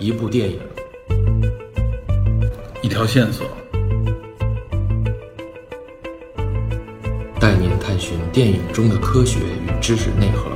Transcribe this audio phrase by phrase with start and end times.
[0.00, 0.60] 一部电影，
[2.82, 3.44] 一条线索，
[7.40, 10.48] 带您探寻电影中的科学与知识内核。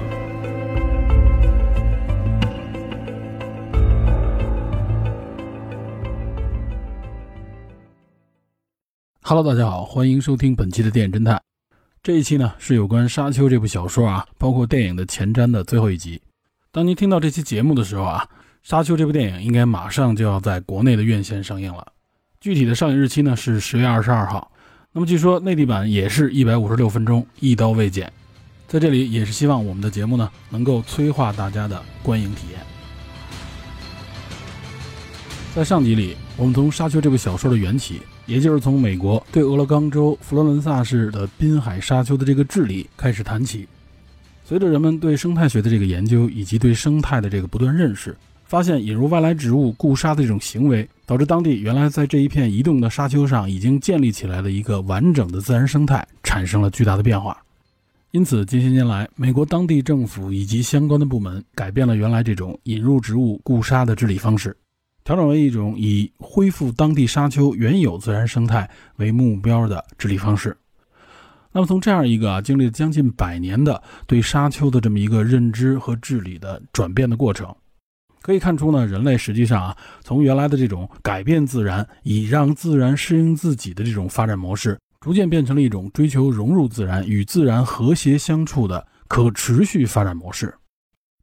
[9.23, 11.43] Hello，大家好，欢迎收听本期的电影侦探。
[12.01, 16.23] 这一期呢是有关《沙丘》这部小说啊，包括电影的前瞻的最后一集。
[16.71, 18.25] 当您听到这期节目的时候啊，
[18.63, 21.87] 《沙丘》这部电影应该马上就要在国内的院线上映了。
[22.41, 24.53] 具体的上映日期呢是十月二十二号。
[24.93, 28.13] 那么据说内地版也是一百五十六分钟，一刀未剪。
[28.69, 32.61] 在这里也是希望我们的节目呢能够催化大家的观影体验。
[35.55, 38.01] 在上集里，我们从《沙丘》这部小说的缘起。
[38.25, 43.67] 也就是从美国对俄勒冈州佛罗伦萨市的滨海沙丘的这个治理开始谈起。
[44.45, 48.17] 随着人们对生态学的这个研究以及对生态的这个不断认识，
[48.53, 57.35] 发现引入外来植物固沙的这种行为，导致当地原来在这一片移动的沙丘上已经建立起来的一个完整的自然生态产生了巨大的变化。
[58.11, 64.55] 因此，近些年来，美国当地政府以及相关的部门改变了原来这种引入植物固沙的治理方式。
[65.03, 70.55] 调整为一种以恢复当地沙丘原有自然生态为目标的治理方式。
[71.53, 77.49] 那么，从这样一个啊经历了将近百年的对沙丘的这么一个认知和治理的转变的过程，
[78.23, 90.55] 可以看出呢，人类实际上啊，从原来的这种改变自然，以让自然适应自己的这种发展模式，逐渐变成了一种追求融入自然、与自然和谐相处的可持续发展模式。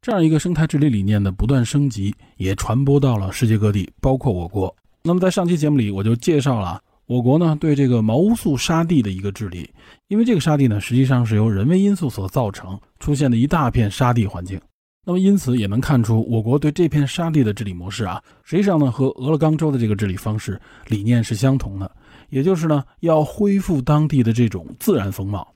[0.02, 4.74] 这样一个生态治理理念的不断升级，也传播到了世界各地，包括我国。
[5.02, 9.70] 那么在上期节目里，我就介绍了我国呢对这个毛乌素沙地的一个治理，
[10.08, 14.60] 因为这个沙地呢实际上是由人为因素所造成出现的一大片沙地环境。
[15.04, 21.90] 那么因此也能看出我国对这片沙地的治理模式啊，实际上呢和俄勒冈州的这个治理方式理念是相同的，
[22.28, 25.46] 也就是呢要恢复当地的这种自然风貌。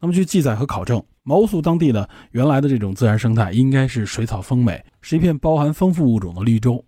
[0.00, 1.02] 那么据记载和考证。
[1.26, 6.84] 毛乌素当地的原来的这种自然生态应该是水草丰美，是一片包含丰富物种的绿洲。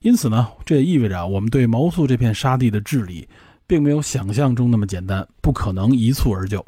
[0.00, 3.28] 因此呢，这也意味着啊我们对毛乌素这片沙地的治理，
[3.66, 6.64] 并没有想象中那么简单，不可能一蹴而就。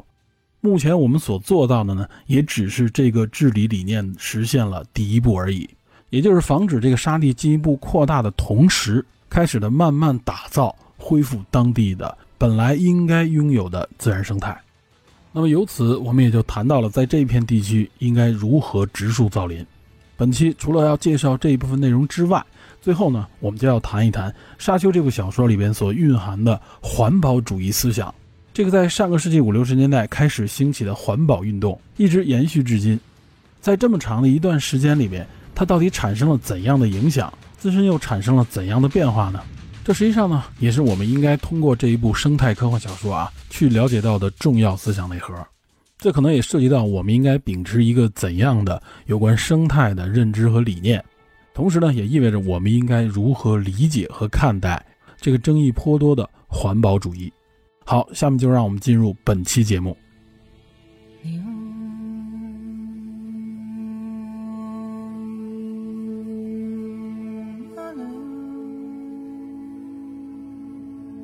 [0.67, 5.67] 目前我们所做到的呢，也只是这个治理理念实现了第一步而已，
[6.09, 14.59] 也就是防止这个沙地进一步扩大的同时，开始的慢慢打造、恢复当地的本来应该拥有的自然生态。
[15.31, 19.65] 那么由此，我们也就谈到了在这片地区应该如何植树造林。
[20.17, 22.45] 本期除了要介绍这一部分内容之外，
[22.81, 28.13] 最后呢，我们就要谈一谈《沙丘》这部小说里边所蕴含的环保主义思想。
[28.57, 32.99] 这个在上个世纪五六十年代开始兴起的环保运动，一直延续至今。
[33.61, 35.23] 在这么长的一段时间里边，
[35.53, 37.31] 它到底产生了怎样的影响？
[37.59, 39.39] 自身又产生了怎样的变化呢？
[39.85, 45.35] 这实际上呢，也是我们应该通过这一部生态科幻小说啊，去了解到的重要思想内核。
[45.99, 51.05] 这可能也涉及到我们应该秉持一个怎样的有关生态的认知和理念，
[51.53, 54.83] 同时呢，也意味着我们应该如何理解和看待
[55.21, 57.31] 这个争议颇多的环保主义。
[57.89, 59.95] 好，下面就让我们进入本期节目。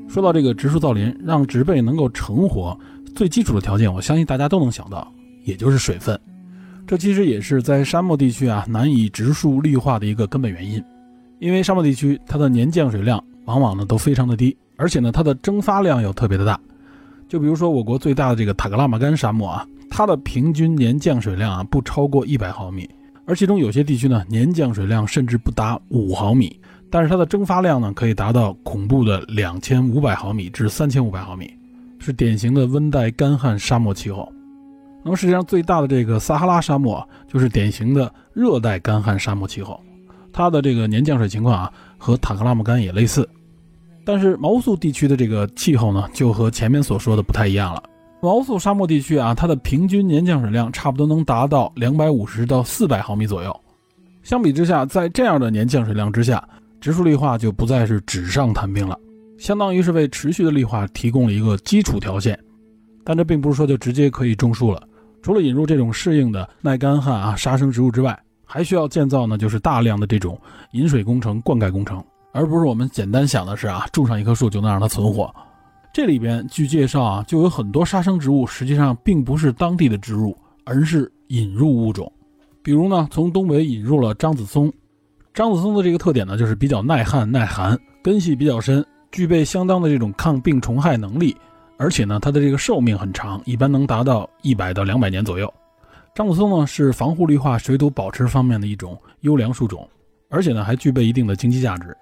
[0.07, 2.79] 说到这个植树造林，让植被能够成活，
[3.13, 5.05] 最基础的条件，我相信大家都能想到，
[5.43, 6.17] 也就是水分。
[6.87, 10.81] 这其实也是在沙漠地区啊难以植树绿化的一个根本原因。
[11.39, 16.59] 因为沙漠地区它的年降水量往往呢都非常的低，而且呢它的蒸发量又特别的大。
[17.27, 22.89] 就比如说我国最大的这个塔克拉玛干沙漠啊，它的平均年降水量啊不超过一百毫米，
[23.25, 26.59] 而其中有些地区呢年降水量甚至不达五毫米。
[26.91, 31.51] 但是它的蒸发量呢，可以达到恐怖的两千五百毫米至三千五百毫米，
[31.97, 34.31] 是典型的温带干旱沙漠气候。
[35.03, 39.81] 那么世界上最大的这个撒哈拉沙漠就是典型的热带干旱沙漠气候，
[40.31, 43.27] 它的这个年降水情况啊和塔克拉玛干也类似。
[44.05, 47.81] 但是毛乌素地区的这个气候呢，就和前面所说的不太一样了。
[48.21, 53.53] 毛乌素沙漠地区啊，它的平均年降水量差不多能达到两百五十到四百毫米左右。
[54.23, 56.41] 相比之下，在这样的年降水量之下，
[56.79, 58.97] 植树绿化就不再是纸上谈兵了，
[59.37, 62.37] 相当于是为持续的绿化提供了一个基础条件。
[63.03, 64.81] 但这并不是说就直接可以种树了，
[65.21, 70.39] 除了引入这种适应的耐干旱啊沙生植物之外，还需要建造呢就是大量的这种
[70.71, 72.01] 引水工程、灌溉工程，
[72.33, 75.33] 而不是我们简单想的是啊种上一棵树就能让它存活。
[75.93, 80.35] 这里边据介绍啊，就有很多沙生植物实际上并不是当地的植物，
[80.65, 82.11] 而是引入物种。
[82.63, 84.73] 比如呢，从东北引入了樟子松。
[85.33, 91.35] 樟子松的这个特点呢，就是比较耐旱耐寒，根系比较深，具备相当的这种抗病虫害能力，
[91.77, 95.51] 而且呢，它的这个寿命很长，一般能达到一百到两百年左右。
[96.15, 99.87] 樟子松呢是防护绿化、水土保持方面的一种优良树种，
[100.29, 101.95] 而且呢还具备一定的经济价值，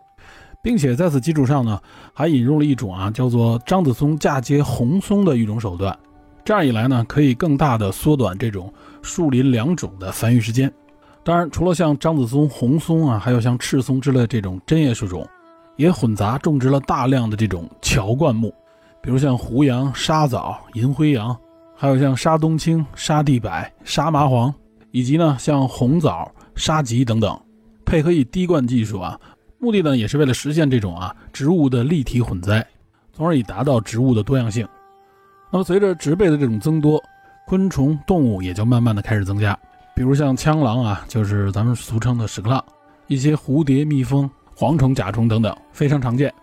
[0.61, 1.79] 并且在此基础上呢，
[2.13, 5.97] 还引入了一种啊叫做樟子松嫁接红松的一种手段，
[6.43, 10.71] 这样一来呢，可以更大的缩短这种树林两种的繁育时间。
[11.23, 15.27] 当然，除了像樟子松、红松啊，还有像赤松之类这种针叶树种，
[15.75, 18.53] 也混杂种植了大量的这种乔灌木，
[19.01, 21.35] 比如像胡杨、沙枣、银灰杨。
[21.73, 23.49] 还有像沙冬青、沙地柏、
[23.83, 24.53] 沙麻黄，
[24.91, 27.35] 以及呢像红枣、沙棘等等，
[27.83, 29.19] 配合以滴灌技术啊，
[29.61, 32.65] 目的呢也是为了实现这种啊植物的立体混栽，
[33.13, 34.67] 从而以达到植物的多样性。
[35.51, 36.99] 那么随着植被的这种增多，
[37.45, 39.55] 昆虫、动物也就慢慢的开始增加，
[39.95, 42.65] 比如像枪狼啊，就是咱们俗称的屎壳郎，
[43.05, 44.27] 一些蝴蝶、蜜蜂、
[44.57, 46.33] 蝗虫、甲虫等等，非常常见。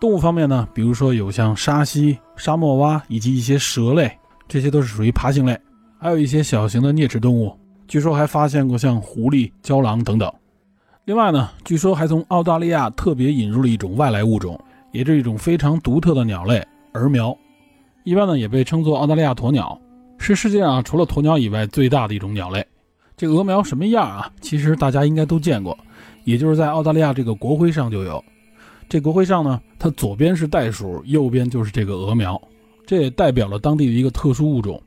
[0.00, 4.10] 动物方面呢，比如说有像沙蜥、沙漠蛙以及一些蛇类。
[4.46, 5.58] 这些都是属于爬行类，
[5.98, 7.58] 还有一些小型的啮齿动物，
[7.88, 10.30] 据说还发现过像狐狸、郊狼等等。
[11.06, 14.58] 另外呢，据说还从澳大利亚特别引入了一种外来物种，
[14.90, 17.36] 也是一种非常独特的鸟类——鹅苗。
[18.04, 19.78] 一般呢也被称作澳大利亚鸵鸟，
[20.16, 22.66] 是世界上除了鸵鸟以外最大的一种鸟类。
[23.18, 24.32] 这个鹅苗什么样啊？
[24.40, 25.76] 其实大家应该都见过，
[26.24, 28.24] 也就是在澳大利亚这个国徽上就有。
[28.88, 32.40] 这国徽上呢，它左边是袋鼠，右边就是这个鹅苗。
[32.86, 34.82] 这也代表了当地的一个特殊物种。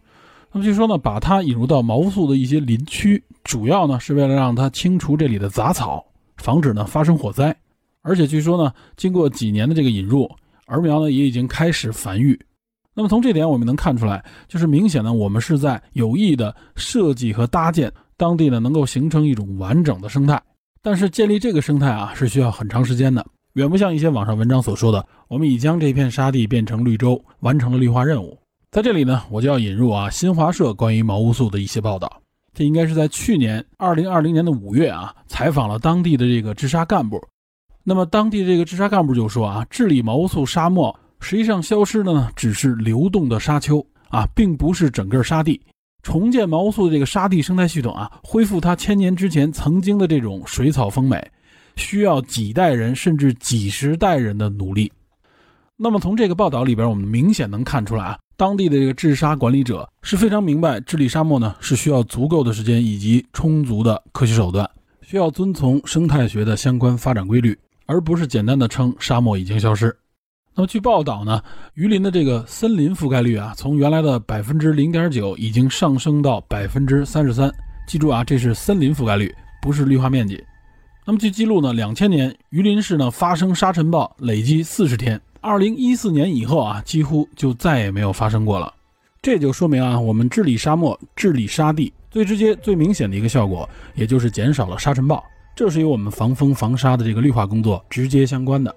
[0.51, 6.05] 那么据说呢，把它引入到毛素的一些林区，主要呢是为了让它清除这里的杂草，
[6.37, 7.55] 防止呢发生火灾。
[8.01, 10.29] 而且据说呢，经过几年的这个引入，
[10.65, 12.39] 儿苗呢也已经开始繁育。
[12.93, 20.41] 那么从这点我们能看出来，就是明显呢，我们是在有意的设计和搭建当地呢能够形成一种完整的生态。
[20.81, 23.25] 但是建立这个生态啊，是需要很长时间的。
[23.53, 28.37] 远不像一些网上文章所说的，我们已将这片沙地变成绿洲，完成了绿化任务。
[28.71, 32.21] 在这里呢，我就要引入啊新华社关于毛乌素的一些报道。
[32.57, 37.21] 这应该是在去年二零二零年的五月啊，采访了当地的这个治沙干部。
[37.83, 45.61] 那么当地这个治沙干部就说啊，治理毛乌素沙漠实际上消失的呢，只是流动的沙丘啊，并不是整个沙地。
[46.01, 51.23] 重建毛乌素的这个沙地生态系统啊，恢复它千年之前曾经的这种水草丰美。
[51.75, 54.91] 需要几代人甚至几十代人的努力。
[55.75, 64.69] 那么从这个报道里边，我们明显能看出来啊，当地的这个治沙管理者是非常明白治理沙漠呢是需要足够的时间以及充足的科学手段，
[65.01, 67.57] 需要遵从生态学的相关发展规律，
[67.87, 69.97] 而不是简单的称沙漠已经消失。
[70.53, 71.41] 那么据报道呢，
[71.73, 77.51] 榆林的这个森林覆盖率啊，从原来的百分之零点九已经上升到百分之三十三。
[77.87, 79.33] 记住啊，这是森林覆盖率，
[79.63, 80.43] 不是绿化面积。
[81.05, 88.73] 那么据记录呢，两千年榆林市呢发生沙尘暴累计四十天，二零一四年以后啊，几乎就再也没有发生过了。
[89.21, 95.23] 这就说明啊，我们治理沙漠、治理沙地最直接、最明显的一个效果，也就是减少了沙尘暴。
[95.55, 98.75] 这是与我们防风防沙的这个绿化工作直接相关的。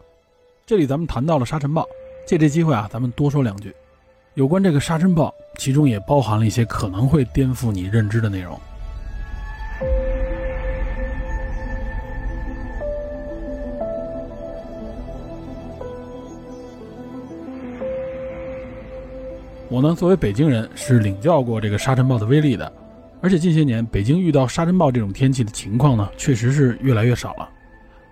[0.64, 1.84] 这里咱们谈到了沙尘暴，
[2.24, 3.74] 借这机会啊，咱们多说两句，
[4.34, 8.56] 有关这个沙尘暴，其中也包含了一些可能会颠覆你认知的内容。
[19.70, 22.70] 我呢，作为北京人，是领教过这个沙尘暴的威力的。
[23.20, 27.48] 而且近些年，北京遇到沙尘暴这种天气的情况呢，确实是越来越少了。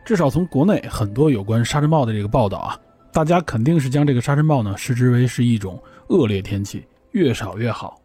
[0.04, 2.78] 至少从国内很多有关沙尘暴的这个报道啊，
[3.12, 8.00] 大家肯定是将这个沙尘暴呢视之为是一种恶劣天气，越少越好。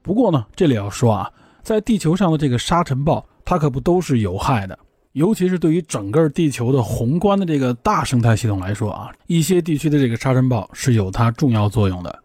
[0.00, 1.30] 不过呢，这里要说啊，
[1.62, 4.78] 在地球上的这个沙尘暴，它可不都是有害的，
[5.12, 12.22] 尤其是对于整个地球的宏观的这个大生态系统来说啊，一些地区的这个沙尘暴是有它重要作用的。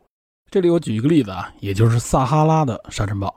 [0.52, 3.34] 这里我举一个例子啊，也就是撒哈拉的沙尘暴。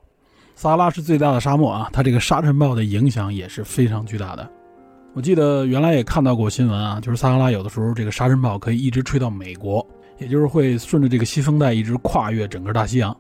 [0.56, 4.50] 撒哈拉是最大的沙漠啊，它这个沙尘暴的影响也是非常巨大的。
[5.12, 9.87] 我记得原来也看到过新闻啊，就是撒哈拉有的时候这个沙尘暴可以一直吹到美国，
[10.18, 13.16] 也就是会顺着这个西风带一直跨越整个大西洋。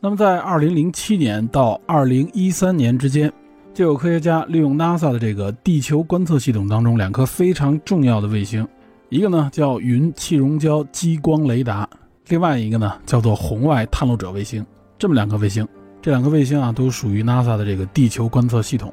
[0.00, 3.32] 那么在2007年到2013年之间，
[3.72, 8.66] 就有科学家利用 NASA 的这个地球观测系统当中两颗非常重要的卫星，
[9.10, 11.88] 一个呢叫云气溶胶激光雷达。
[12.32, 14.64] 另外一个呢，叫做红外探路者卫星，
[14.98, 15.68] 这么两颗卫星，
[16.00, 18.90] 这两颗卫星啊，都属于 NASA 的这个地球观测系统。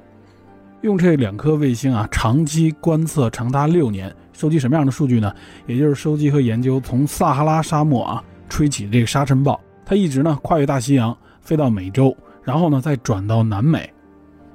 [0.82, 5.34] 用这两颗卫星啊，长期观测长达六年，收集什么样的数据呢？
[5.68, 13.90] 也就是收集和研究从撒哈拉沙漠啊吹起的这个沙尘暴，它一直呢跨越大西洋，飞到美洲，然后呢再转到南美。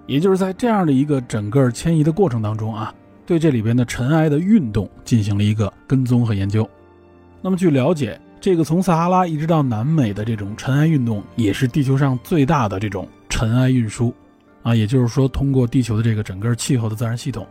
[0.07, 2.93] 也就是在这样的一个整个迁移的过程当中啊，
[3.25, 6.69] 对这里边的尘埃的运动进行了一个跟踪和研究。
[7.41, 14.13] 那么据了解，这个从撒哈拉一直到南美的这种尘埃运动，也是地球上最大的这种尘埃运输
[14.63, 17.47] 啊，也就是说通过地球的这个整个气候的自然系统。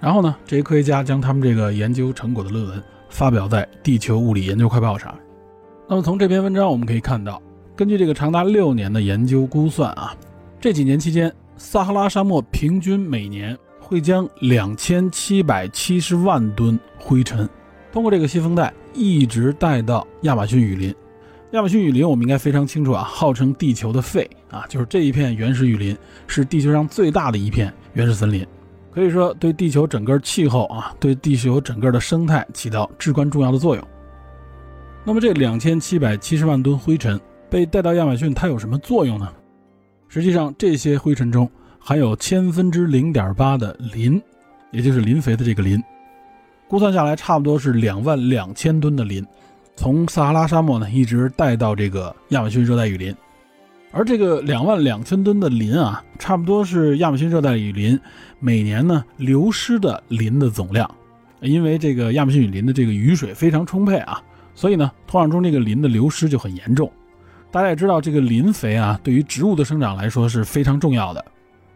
[0.00, 5.14] 然后呢，这些科学家将他们这个研究成果的论文发表在《地球物理研究快报》上。
[5.86, 7.38] 那么从这篇文章我们可以看到，
[7.76, 10.16] 根据这个长达六年的研究估算啊，
[10.58, 17.46] 这几年期间，撒哈拉沙漠平均每年会将两千七百七十万吨灰尘
[17.92, 20.94] 通过这个西风带一直带到亚马逊雨林。
[21.52, 28.46] 亚马逊雨林我们应该非常清楚啊，号称地球的肺啊，就是这一片原始雨林是地球上最大的一片原始森林。
[28.92, 33.88] 可以说，对地球整个气候啊，对地球整个的生态起到至关重要的作用。
[35.04, 39.32] 那么，这两千七百七十万吨灰尘被带到亚马逊，它有什么作用呢？
[40.08, 44.20] 实际上，这些灰尘中含有千分之零点八的磷，
[44.70, 45.82] 也就是磷肥的这个磷。
[46.68, 49.26] 估算下来，差不多是两万两千吨的磷，
[49.74, 53.14] 从撒哈拉沙漠呢，一直带到这个亚马逊热带雨林。
[53.90, 57.98] 而这个两万两千吨的磷啊，差不多是亚马逊热带雨林
[58.38, 60.88] 每年呢流失的磷的总量。
[61.40, 64.20] 因为这个亚马逊雨林的这个雨水非常充沛啊，
[64.54, 66.92] 所以呢土壤中这个磷的流失就很严重。
[67.50, 71.24] 大家也知道，这个磷肥啊，对于植物的生长来说是非常重要的。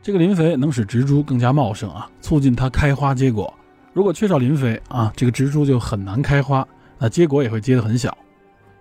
[0.03, 3.55] 这个磷肥能使植株更加茂盛啊，促进它开花结果。
[3.93, 6.67] 如果缺少磷肥啊，这个植株就很难开花，
[6.99, 8.17] 那结果也会结得很小。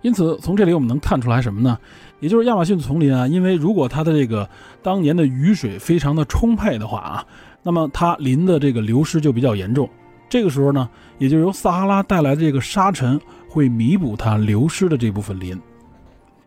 [0.00, 1.78] 因此，从这里我们能看出来什么呢？
[2.18, 4.48] 也就是亚马逊丛林啊，因为如果它的这个
[4.82, 7.26] 当年的雨水非常的充沛的话啊，
[7.62, 9.88] 那么它磷的这个流失就比较严重。
[10.28, 10.88] 这个时候呢，
[11.18, 15.60] 也就由撒哈拉带来的这个沙尘会弥补它流失的这部分磷。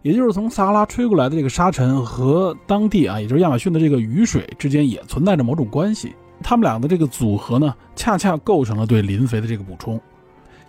[0.01, 6.13] 也就是从撒哈拉吹过来的这个沙尘和当地啊，也就是亚马逊的这个雨水之间也存在着某种关系。
[6.41, 9.99] 他们俩的这个组合呢，恰恰构成了对磷肥的这个补充。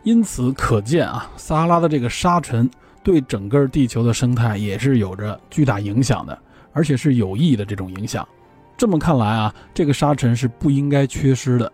[0.03, 2.71] 因此可见啊，撒哈拉的这个沙尘
[3.03, 6.39] 对整个地球的生态也是有着巨大影响的，
[6.73, 8.27] 而且是有益的这种影响。
[8.77, 11.73] 这么看来啊，这个沙尘是不应该缺失的。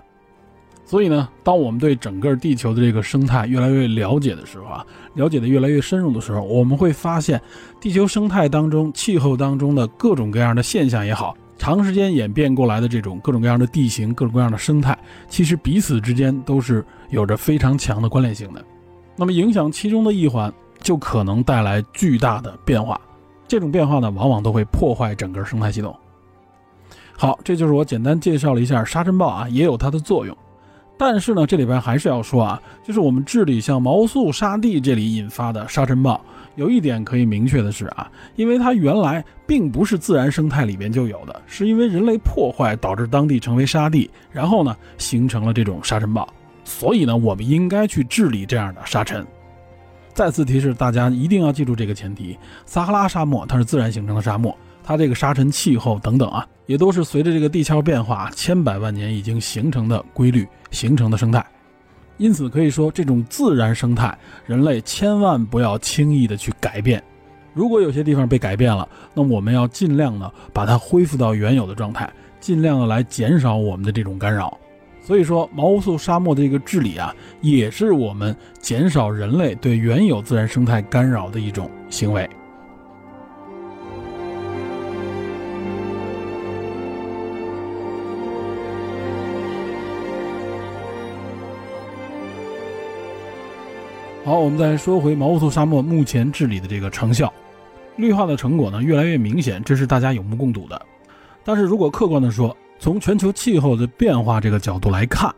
[0.85, 7.41] 所以呢，当我们对整个地球的这个生态越来越了解的时候啊，了解的越来越深入的时候，我们会发现，
[7.81, 11.37] 地球生态当中、气候当中的各种各样的现象也好。
[11.63, 18.61] 长时间演变过来的这种各种各样的地形、各种各样的生态，其实彼此之间都是有着非常强的关联性的。
[19.15, 23.01] 那么，影响其中的一环，就可能带来巨大的变化。
[23.47, 25.97] 这种变化呢，往往都会破坏整个生态系统。
[27.17, 30.37] 好，这就是我简单介绍了一下沙尘暴啊，也有它的作用。
[30.99, 36.21] 但是呢，这里边还是要说啊，就是我们治理像毛素沙地这里引发的沙尘暴。
[36.55, 46.29] 有一点可以明确的是啊，因为它原来并不是自然生态里边就有的，是因为人类破坏导致当地成为沙地，然后呢形成了这种沙尘暴，
[46.65, 49.27] 所以呢我们应该去治理这样的沙尘。
[50.13, 54.55] 再次提示大家一定要记住这个前提：撒哈拉沙漠它是自然形成的沙漠，
[54.85, 61.43] 它这个沙尘气候等等啊，也都是随着这个地壳变化千百万年已经形成的规律形成的生态。
[62.23, 67.03] 因此可以说，这种自然生态，人类千万不要轻易的去改变。
[67.53, 74.57] 如果有些地方被改变了，那我们要尽量的把它恢复到原有的状态，尽量的来减少我们的这种干扰。
[75.03, 82.31] 所以说，毛乌素沙漠的这个治理啊，也是我们减少人类对原有自然生态干扰的一种行为。
[94.25, 97.33] 好，我们再说回毛乌素沙漠目前治理的这个成效，
[97.97, 100.81] 绿化的成果呢越来越明显，这是大家有目共睹的。
[101.43, 105.35] 但是如果客观的说，从全球气候的变化这个角度来看，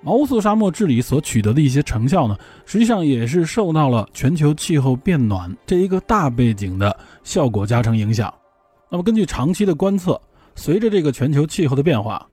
[0.00, 2.36] 毛乌素沙漠治理所取得的一些成效呢，
[2.66, 8.34] 实际上也是受到了全球气候变暖这一个大背景的效果加成影响。
[8.90, 10.20] 那么根据长期的观测，
[10.56, 12.26] 随着这个全球气候的变化，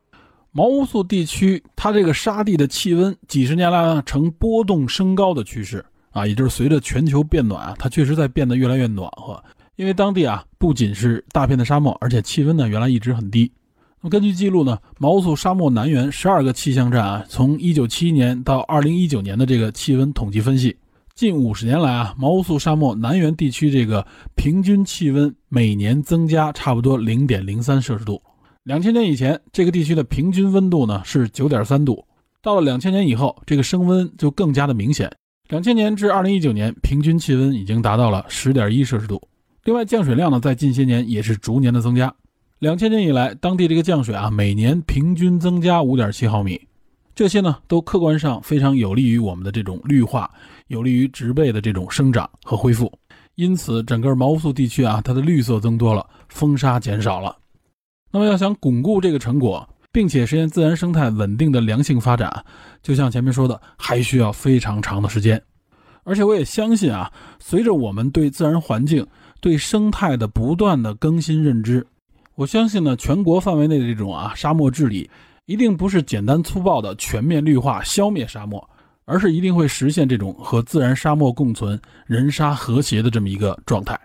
[0.52, 5.86] 毛乌素地区它这个沙地的气温几十年来呢呈波动升高的趋势。
[6.12, 9.44] 啊，也就是随着全球变暖啊，它确实在变得越来越暖和。
[9.78, 13.52] 因为当地啊不仅是大片的沙漠，而且气温呢原来一直很低。
[14.00, 20.76] 那么根据记录呢，毛乌素沙漠南缘十二个气象站啊，从一九七一年到二零一九年的这个气温统计分析，
[21.16, 28.22] 近五十年来啊，毛乌素沙漠南缘地区这个平均气温每年增加差不多零点零三摄氏度。
[28.64, 32.06] 两千年以前，这个地区的平均温度呢是九点三度，
[32.44, 35.12] 到了两千年以后，这个升温就更加的明显。
[35.52, 39.22] 两千年至二零一九年，平均气温已经达到了十点一摄氏度。
[39.66, 42.14] 另外，降水量呢，在近些年也是逐年的增加。
[42.60, 46.58] 两千年以来，当地这个降水啊，每年平均增加五点七毫米，
[47.14, 50.32] 这些呢，都客观上非常有利于我们的这种绿化，
[50.68, 52.90] 有利于植被的这种生长和恢复。
[53.36, 57.36] 因此，整个毛乌素地区啊，它的绿色增多了，风沙减少了。
[58.10, 62.46] 那么，要想巩固这个成果，并且实现自然生态稳定的良性发展，
[62.82, 65.42] 就像前面说的，还需要非常长的时间。
[66.04, 69.06] 而且，我也相信啊，随着我们对自然环境、
[69.40, 71.86] 对生态的不断的更新认知，
[72.36, 75.10] 我相信呢，全国范围内的这种啊沙漠治理，
[75.46, 78.68] 一定不是简单粗暴的全面绿化消灭沙漠。
[79.06, 84.00] 而是一定会实现这种和自然沙漠共存、人沙和谐的这么一个状态。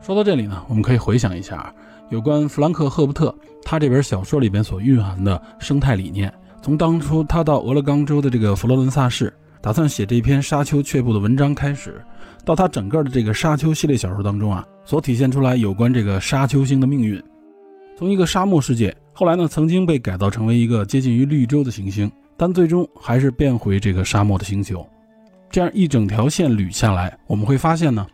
[0.00, 1.74] 说到这里呢，我们可以回想一下
[2.10, 6.32] 有关弗兰克·赫伯特他这本小说里边所蕴含的生态理念。
[6.62, 12.02] 从当初他到俄勒冈州的这个佛罗伦萨市，打算写这篇沙丘却步的文章开始，
[12.44, 17.22] 到他整个的这个沙丘系列小说当中啊，所体现出来有关这个沙丘星的命运，
[17.98, 22.10] 从一个沙漠世界，后来呢曾经被改造成为一个接近于绿洲的行星。
[22.36, 24.84] 但最终还是变回这个沙漠的星球，
[25.48, 28.04] 这样一整条线捋下来，我们会发现呢，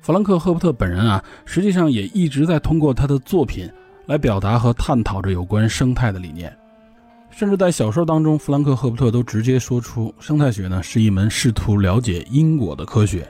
[0.00, 3.70] 弗兰克·赫伯特本人啊，实际上也一直在通过他的作品
[4.06, 6.56] 来表达和探讨着有关生态的理念，
[7.30, 13.28] 甚至在小说当中，弗兰克·赫伯特都直接说出，生态学呢是一门试图了解因果的科学，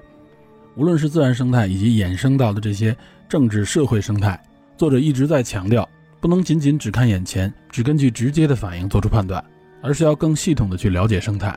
[0.76, 2.96] 无论是自然生态以及衍生到的这些
[3.28, 4.40] 政治社会生态，
[4.76, 5.88] 作者一直在强调，
[6.20, 9.44] 不能仅仅只看眼前，只根据直接的反应做出判断。
[9.80, 11.56] 而是要更系统的去了解生态，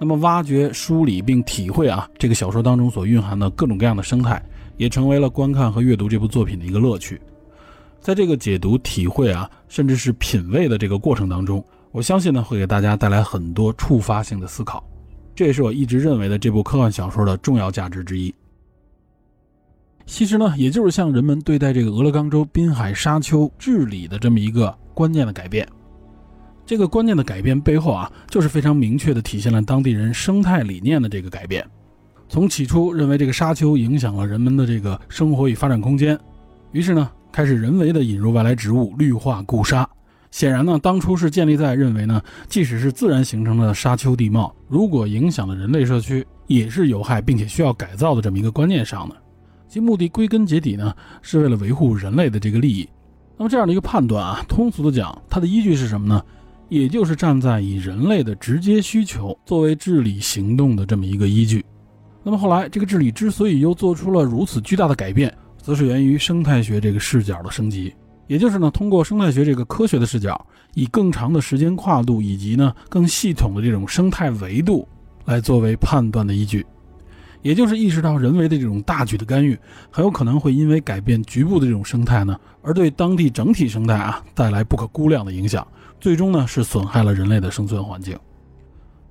[0.00, 4.42] 那么挖掘、梳理并体会啊，这个小说当中所蕴含的各种各样的生态，
[4.78, 7.20] 也成为了观看和阅读这部作品的一个乐趣。
[8.00, 14.82] 在这个解读、体会啊，甚至是品味的这个过程当中，我相信呢，会给大家带来很多触发性的思考。
[15.34, 18.34] 这也是我一直认为的这部科幻小说的重要价值之一。
[20.06, 25.68] 其实呢，也就是像人们对待这个俄勒冈州滨海沙丘治理的这么一个观念的改变。
[26.70, 31.66] 这个观念的改变背后啊，就是非常明确的体现了当地人生态理念的这个改变。
[32.28, 36.16] 从起初认为这个沙丘影响了人们的这个生活与发展空间，
[36.70, 39.84] 于是呢，开始人为的引入外来植物，绿化固沙。
[40.30, 49.16] 显然呢，当初是建立在认为呢，即使是自然形成的沙丘地貌，如果影响了人类社区，也是有害并且需要改造的这么一个观念上的。
[49.66, 52.88] 其目的归根结底呢，是为了维护人类的这个利益。
[53.36, 56.22] 那么这样的一个判断啊，通俗的讲，它的依据是什么呢？
[56.70, 61.62] 也就是站在以人类的直接需求作为治理行动的这么一个依据。
[62.22, 67.92] 那么后来，这个治理之所以又做出了如此巨大的改变，则是源于生态学这个视角的升级。
[68.28, 70.40] 也就是呢，通过生态学这个科学的视角，
[70.74, 74.86] 以更长的时间跨度以及呢更系统的这种生态维度
[75.24, 76.64] 来作为判断的依据。
[77.42, 79.58] 也就是意识到人为的这种大举的干预，
[79.90, 85.66] 很有可能会因为改变局部的这种生态呢，而对当地整体生态啊带来不可估量的影响。
[86.00, 88.18] 最终呢，是损害了人类的生存环境。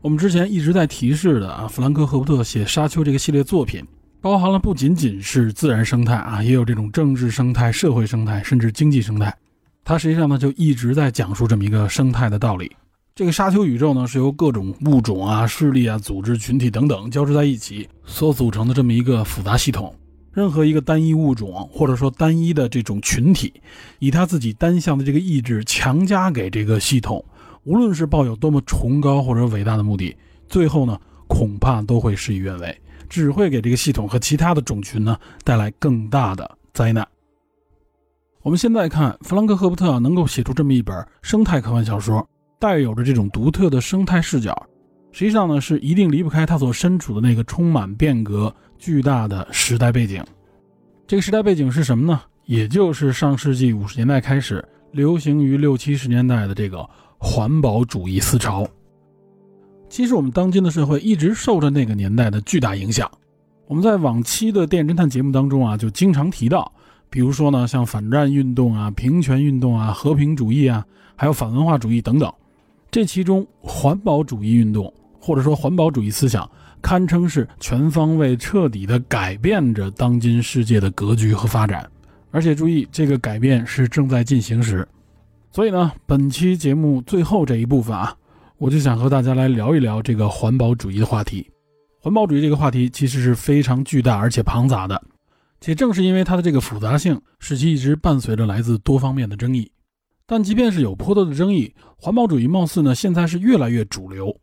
[0.02, 3.86] 我们之前一直在提示的啊，弗兰克·赫伯特写《沙丘》这个系列作品，
[4.22, 9.36] 包含了不仅仅是自然生态啊，也有这种政治生态、社会生态，甚至经济生态。
[9.84, 12.72] 它实际上呢，就一直在讲述这么一个生态的道理。
[13.14, 19.94] 这个沙丘宇宙呢，是由各种物种啊、势力啊、组织群体等等交织在一起所组成的这么一个复杂系统。
[20.32, 23.54] 任何一个单一物种，或者说单一的这种群体，
[24.00, 27.24] 以他自己单向的这个意志强加给这个系统，
[27.64, 30.16] 无论是抱有多么崇高或者伟大的目的，
[30.48, 37.08] 最后呢，恐怕都会事与愿违，只会给这个系统和其他的种群呢带来更大的灾难。
[38.42, 42.26] 我们现在看弗兰克·赫伯特能够写出这么一本生态科幻小说，
[42.58, 44.56] 带有着这种独特的生态视角。
[45.12, 50.24] 实际上呢，是一定离不开他所身处的那个充满变革、巨大的时代背景。
[51.06, 52.22] 这个时代背景是什么呢？
[52.46, 56.90] 也就是上世纪五十年代开始流行于六七十年代的这个
[57.20, 58.68] 环保主义思潮。
[59.88, 63.10] 其实我们当今的社会一直受着那个年代的巨大影响。
[63.68, 66.72] 我们在往期的电影侦探节目当中啊，就经常提到，
[67.10, 70.84] 比如说呢，像反战运动啊、平权运动啊、和平主义啊，
[71.16, 72.34] 还有反文化主义等等。
[72.90, 76.50] 这其中，环保主义运动或者说环保主义思想，
[76.82, 81.90] 堪称是全方位、彻底地改变着当今世界的格局和发展。
[82.32, 84.88] 而且注意，这个改变是正在进行时。
[85.52, 88.16] 所以呢，本期节目最后这一部分啊，
[88.58, 91.50] 我就想和大家来聊一聊这个环保主义的话题。
[92.00, 95.02] 环保主义这个话题其实是非常巨大而且庞杂的，
[95.60, 99.70] 且正是因为它的这个复杂性，使其一直伴随着来自多方面的争议。
[100.28, 104.34] 但即便是有颇多的争议，环保主义貌似呢现在是越来越主流，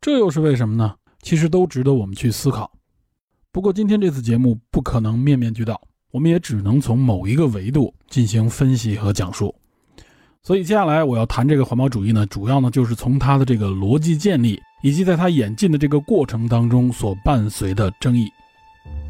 [0.00, 0.94] 这又是为什么呢？
[1.22, 2.70] 其实都值得我们去思考。
[3.52, 9.54] 不过今天这次节目不可能面面俱到，我们也只能从某一个维度进行分析和讲述。
[10.42, 18.28] 所以接下来我要谈这个环保主义呢，主要呢就是从它的这个逻辑建立，以及在它演进的这个过程当中所伴随的争议。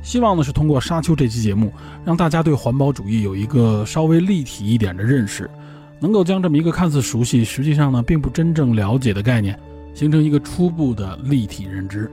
[0.01, 1.71] 希望呢是通过沙丘这期节目，
[2.05, 5.51] 让大家对环保主义有一个稍微立体一点的认识，
[6.01, 9.59] 能够将这么一个看似熟悉，实际上呢并不真正了解的概念，
[9.97, 12.11] 形成一个初步的立体认知。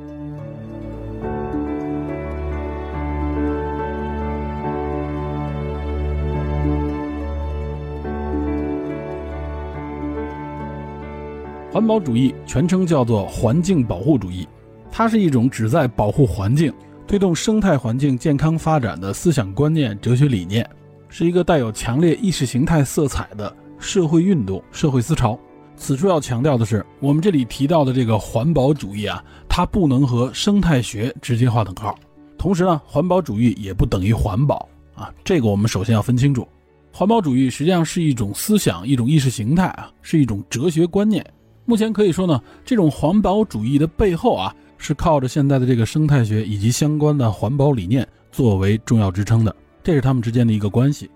[11.69, 14.47] 环保主义全称叫做环境保护主义，
[14.89, 16.71] 它是一种旨在保护环境、
[17.05, 20.65] 推动生态环境健康发展的思想观念、哲学理念，
[21.09, 25.37] 是一个带有强烈意识形态色彩的社会运动、社会思潮。
[25.75, 31.93] 此处要强调的是，我们这里提到的这个环保主义啊，它不能和生态学直接划等号。
[32.37, 36.47] 同时呢，环保主义也不等于环保啊，这个我们首先要分清楚。
[36.91, 41.25] 环保主义实际上是一种思想、一种意识形态啊，是一种哲学观念。
[41.65, 51.09] 目前可以说呢，这种环保主义的背后啊，是靠着现在的这个生态学以及相关的环保理念作为重要支撑的，这是他们之间的一个关系。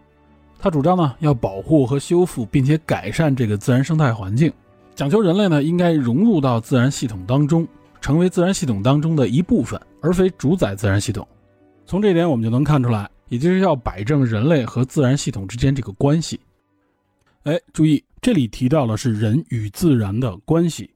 [0.60, 4.52] 他主张呢，要保护和修复并且改善这个自然生态环境，
[4.96, 7.68] 讲求人类呢应该融入到自然系统当中，
[8.02, 11.28] 成为自然系统当中的一部分，而非主宰自然系统。
[11.86, 16.40] 从这点我们就能看出来，也就是要摆正人类和自然系统之间这个关系。
[17.44, 18.04] 哎，注意。
[18.20, 20.90] 这里提到的是人与自然的关系，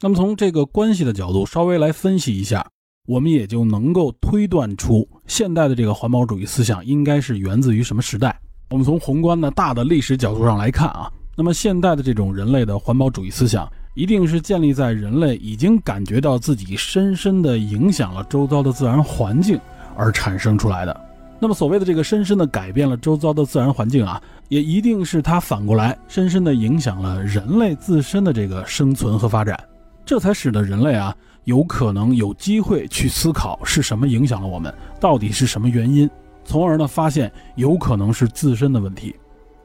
[0.00, 2.68] 那么从这个关系的角度稍微来分析一下，
[3.06, 8.38] 我们也就能够推断出现代的这个环保主义思想应该是源自于什么时代。
[8.70, 19.58] 我们从宏观的大的历史角度上来看啊，那么现代的这种人类的环保主义思想，一定是建立在人类已经感觉到自己深深的影响了周遭的自然环境
[19.96, 21.00] 而产生出来的。
[21.40, 24.22] 那么所谓的这个深深的改变了周遭的自然环境啊。
[24.50, 29.56] 也一定是它反过来深深地影响了人类自身的这个生存和发展，
[30.04, 36.10] 这才使得人类啊有可能有机会去思考是什么影响了我们，到底是什么原因，
[36.50, 39.14] 从而呢发现有可能是自身的问题。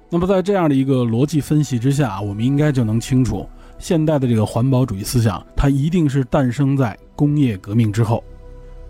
[0.08, 8.24] 那么在这样的一个逻辑分析之下，我们应该就能清楚，现代的这个环保主义思想，它一定是诞生在工业革命之后，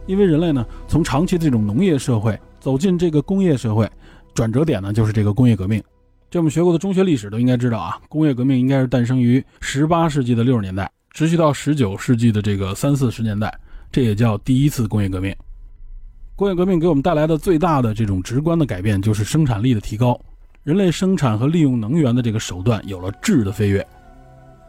[0.08, 3.89] 因为人类呢从长期的这种农业社会走进这个工业社会。
[4.34, 5.81] 转折点呢，就是这个工业革命。
[6.29, 7.97] 这我们学过的中学历史都应该知道啊。
[8.10, 13.58] 工业革命应该是诞生于十八世纪的六十年代，持续到十九世纪的这个三四十年代，
[13.89, 15.34] 这也叫第一次工业革命。
[16.38, 20.19] 工业革命给我们带来的最大的这种直观的改变，就是生产力的提高，
[20.63, 23.86] 人类生产和利用能源的这个手段有了质的飞跃。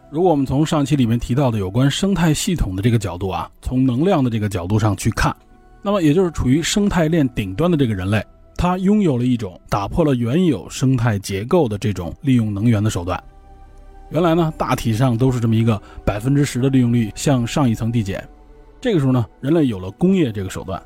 [0.08, 5.34] 如果我们从上期里面提到的有关生态系统的这个角度啊，从能量的这个角度上去看，
[5.82, 8.24] 那么也就是处于生态链顶端的这个人类。
[8.56, 13.20] 它拥有了一种打破了原有生态结构的这种利用能源的手段。
[14.10, 18.24] 原来呢，大体上都是这么一个百分之十的利用率向上一层递减。
[18.80, 20.80] 这个时候呢，人类有了工业这个手段，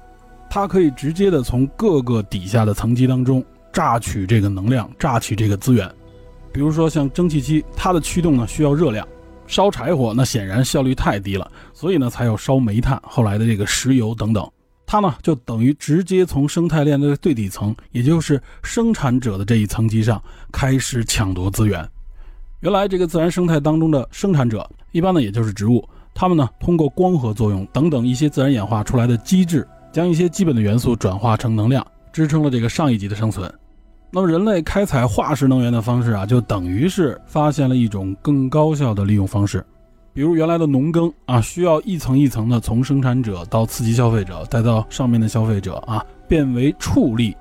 [0.51, 5.89] 它可以直接的从各个底下的层级当中榨取这个能量，榨取这个资源。
[6.53, 9.07] 比如说像蒸汽机，它的驱动呢需要热量，
[9.47, 14.51] 烧柴火那显然效率太低了，所以呢才有烧煤炭，后来的这个石油等等。
[14.85, 21.89] 它呢，就等于直接从生态链的最底层，也就是生产者的这一层级上开始抢夺资源。
[22.59, 33.53] 原来这个自然生态当中的生产者，一般呢也就是植物，它们呢通过光合作用等等一些自然演化出来的机制，将一些基本的元素转化成能量，支撑了这个上一级的生存。
[34.13, 39.65] 那么人类开采化石能源的方式啊，就等于是发现了一种更高效的利用方式。
[40.13, 47.37] 比如原来的农耕啊，需要一层一层的从生产者到次级消费者，再到上面的消费者啊，变为畜力，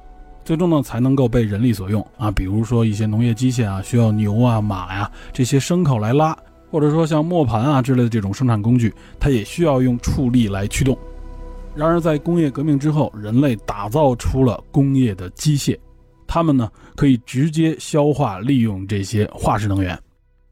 [0.46, 2.30] 最终呢才能够被人力所用啊。
[2.30, 6.38] 比如说一些农业机械啊，需要牛啊、马呀这些牲口来拉，
[6.70, 10.96] 或者说像磨盘啊之类的这种生产工具，它也需要用畜力来驱动。
[11.76, 15.78] 然而在工业革命之后，人类打造出了工业的机械，
[16.28, 19.98] 它们呢可以直接消化利用这些化石能源。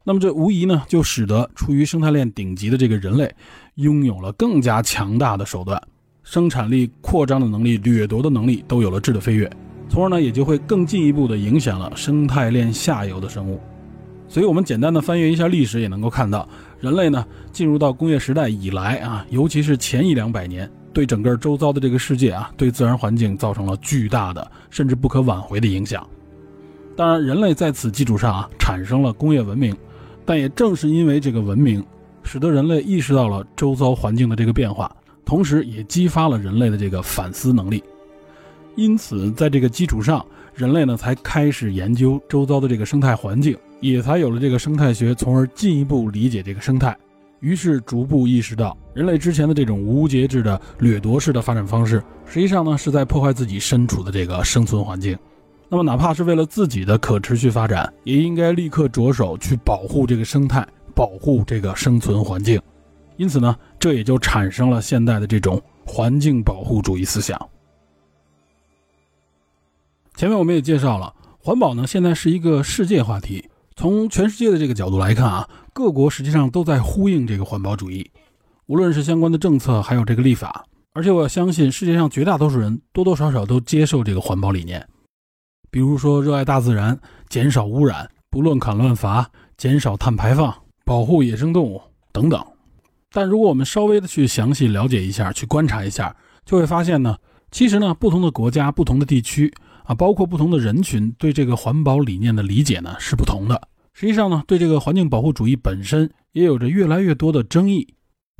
[0.04, 3.30] 那么这无疑呢，就使得处于生态链顶级的这个人类，
[3.74, 5.78] 拥有了更加强大的手段，
[6.22, 9.50] 生产力扩张的能力、掠夺的能力都有了质的飞跃，
[9.88, 13.60] 从而呢也就会更进一步的影响了生态链下游的生物。
[14.28, 16.48] 所以，我们简单的翻阅一下历史，也能够看到，
[16.80, 26.06] 人类呢进入到工业时代以来啊，尤其是前一两百年，对整个周遭的这个世界啊，对自然环境造成了巨大的甚至不可挽回的影响。
[26.96, 29.76] 当然，人类在此基础上啊，产生了工业文明。
[30.24, 31.82] 但也正是因为这个文明，
[32.22, 37.82] 使得人类意识到了周遭环境的这个变化，同时也激发了人类的这个反思能力。
[38.76, 40.22] 因此在这个基础上，
[40.54, 46.94] 人类呢才开始研究周遭的这个生态环境，也才有了这个生态学，从而进一步理解这个生态。
[47.40, 55.16] 于是逐步意识到，人类之前的这种无节制的掠夺式的发展方式，实际上呢是在破坏自己身处的这个生存环境。
[55.68, 62.60] 那么，哪怕是为了自己的可持续发展，也应该立刻着手去保护这个生态，保护这个生存环境。
[63.18, 67.38] 因此呢，这也就产生了现代的这种环境保护主义思想。
[70.16, 73.48] 前面我们也介绍了，环保呢现在是一个世界话题。
[73.76, 78.10] 从全世界的这个角度来看啊，各国实际上都在呼应这个环保主义，
[78.68, 80.66] 无论是相关的政策，还有这个立法。
[80.92, 84.86] 而且我相信，世界上绝大多数人多多少少都接受这个环保理念，
[85.70, 86.98] 比如说热爱大自然、
[87.30, 90.54] 减少污染、不乱砍乱伐、减少碳排放、
[90.84, 91.80] 保护野生动物
[92.12, 92.44] 等等。
[93.10, 97.16] 但如果我们稍微的去详细了解一下，去观察一下，就会发现呢，
[97.50, 99.52] 其实呢，不同的国家、不同的地区。
[99.84, 103.58] 啊，包括不同的人群对这个环保理念的理解呢是不同的。
[103.94, 107.88] 实际上呢，对这个环境保护主义本身也有着越来越多的争议。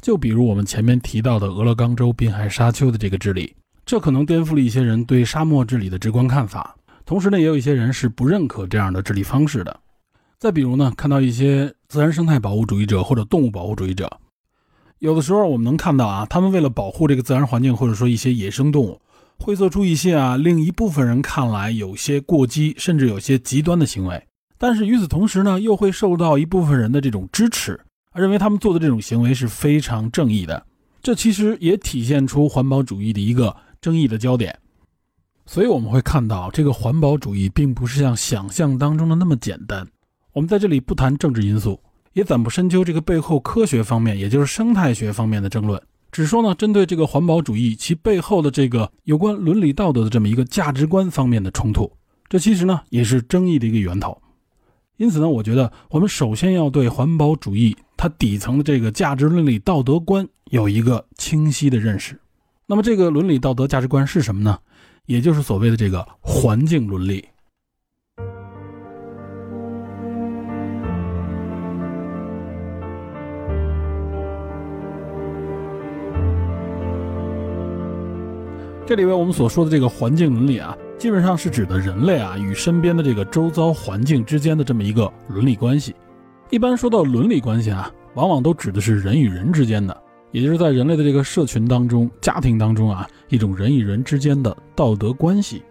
[0.01, 6.77] 就比如我们前面提到的俄勒冈州滨海沙丘的这个治理，这可能颠覆了一些人对沙漠治理的直观看法。
[7.05, 9.81] 同时呢，也有一些人是不认可这样的治理方式的。
[10.39, 14.09] 再比如呢，看到一些自然生态保护主义者或者动物保护主义者，
[15.01, 19.01] 有的时候我们能看到啊，他们为了保护这个自然环境，或者说一些野生动物。
[19.41, 24.21] 会做出一些啊，令一部分人看来有些过激，甚至有些极端的行为。
[24.59, 27.79] 但是与此同时呢，又会受到一部分人的这种支持，
[28.19, 30.67] 认为他们做的这种行为是非常正义的。
[31.01, 34.59] 这其实也体现出环保主义的一个争议的焦点。
[35.47, 39.87] 所以我们会看到，这个环保主义并不是像想象当中的那么简单。
[40.33, 41.81] 我们在这里不谈政治因素，
[42.13, 45.81] 也暂不深究这个背后科学方面，也就是生态学方面的争论。
[46.11, 51.91] 只说呢，针对这个环保主义其背后的这个有关伦理道德的这么一个价值观方面的冲突，
[52.29, 54.21] 这其实呢也是争议的一个源头。
[54.97, 62.17] 因此呢，我觉得我们首先要对环保主义它底层的这个价值伦理道德观有一个清晰的认识。
[62.65, 64.57] 那么这个伦理道德价值观是什么呢？
[65.07, 67.27] 也就是所谓的这个环境伦理。
[78.87, 85.97] 这里为我们所说的这个环境伦理啊，基本上是指的人类啊与身边的这个周遭环境之间的这么一个伦理关系。
[86.51, 89.95] 一般说到伦理关系啊，往往都指的是人与人之间的，
[90.33, 95.63] 也就是在人类的这个社群当中、家庭当中啊，一种人与人之间的道德关系。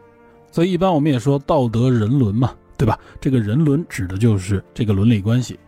[0.52, 2.98] 所以一般我们也说道德人伦嘛，对吧？
[3.20, 5.60] 这个人伦指的就是这个伦理关系。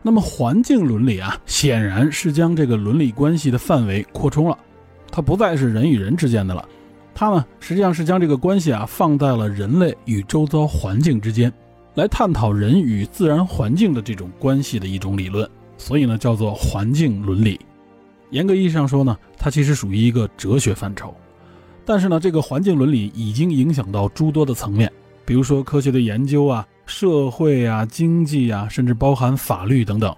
[0.00, 4.56] 那么环境伦理啊，显然是将这个伦理关系的范围扩充了，
[5.10, 6.66] 它不再是人与人之间的了。
[7.12, 11.52] 它呢，实际上是将这个关系啊放在了人类与周遭环境之间，
[11.96, 17.58] 来探讨人与自然环境的这种关系的一种理论，所以呢叫做环境伦理。
[18.30, 21.14] 严格意义上说呢，它其实属于一个哲学范畴。
[21.86, 24.92] 但是呢，这个环境伦理已经影响到诸多的层面，
[25.24, 30.14] 比如说科学的研究啊、社会啊、经济啊，甚至包含法律等等。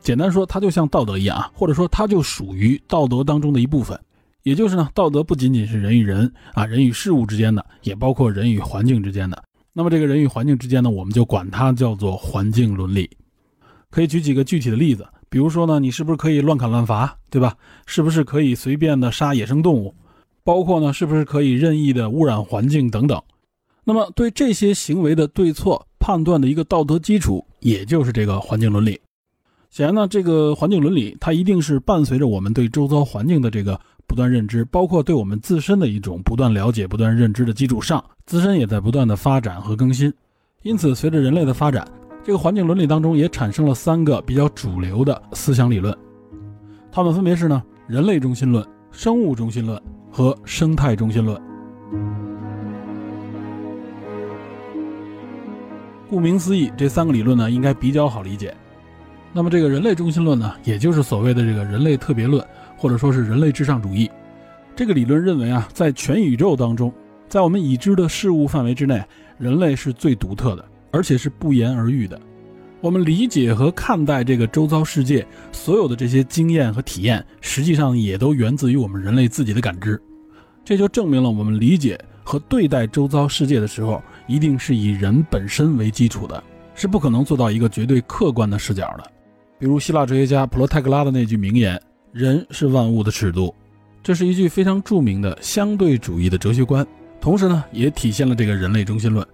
[0.00, 3.98] 简单说，它就像道德一样啊，或者说它就属于道德当中的一部分。
[4.42, 9.42] 也就是呢，道德不仅仅是人与人啊，人与事物之间的，也包括人与环境之间的。
[9.76, 13.10] 那么这个人与环境之间呢，我们就管它叫做环境伦理。
[13.90, 17.56] 可以举几个具体的例子，比如说呢，你是不是可以乱砍乱伐，对吧？
[17.84, 19.92] 是不是可以随便的杀野生动物？
[20.44, 23.20] 包括呢，是不是可以任意的污染环境等等？
[23.82, 29.00] 那么对这些行为的对错判断的一个道德基础，也就是这个环境伦理。
[29.70, 33.80] 显然呢，这个环境伦理它一定是伴随着我们对周遭环境的这个。
[34.06, 40.12] 不断认知，包括对我们自身的一种不断了解、不断认知的基础上，自身也在不断的发展和更新。
[40.62, 41.86] 因此，随着人类的发展，
[42.22, 45.94] 这个环境伦理当中也产生了三个比较主流的思想理论，
[46.90, 51.40] 它们分别是呢：人类中心论、生物中心论和生态中心论。
[56.08, 58.54] 顾名思义，这三个理论呢，应该比较好理解。
[59.32, 62.40] 那么，这个人类中心论呢，也就是所谓的这个人类特别论。
[62.76, 64.10] 或者说是人类至上主义，
[64.76, 66.92] 这个理论认为啊，在全宇宙当中，
[67.28, 69.02] 在我们已知的事物范围之内，
[69.38, 72.20] 人类是最独特的，而且是不言而喻的。
[72.80, 79.98] 我们理解和看待这个周遭世界所有的这些经验和体验，实际上也都源自于我们人类自己的感知。
[80.64, 89.10] 这就证明了我们理解和对待周遭世界的时候，一定是以人本身为基础的，是不可能做到一个绝对客观的视角的。
[89.58, 91.80] 比如希腊哲学家普罗泰戈拉的那句名言。
[92.14, 93.52] 人是万物的尺度，
[94.00, 96.86] 这是一句非常著名的相对主义的哲学观，
[97.20, 99.26] 同时呢，也体现了这个人类中心论。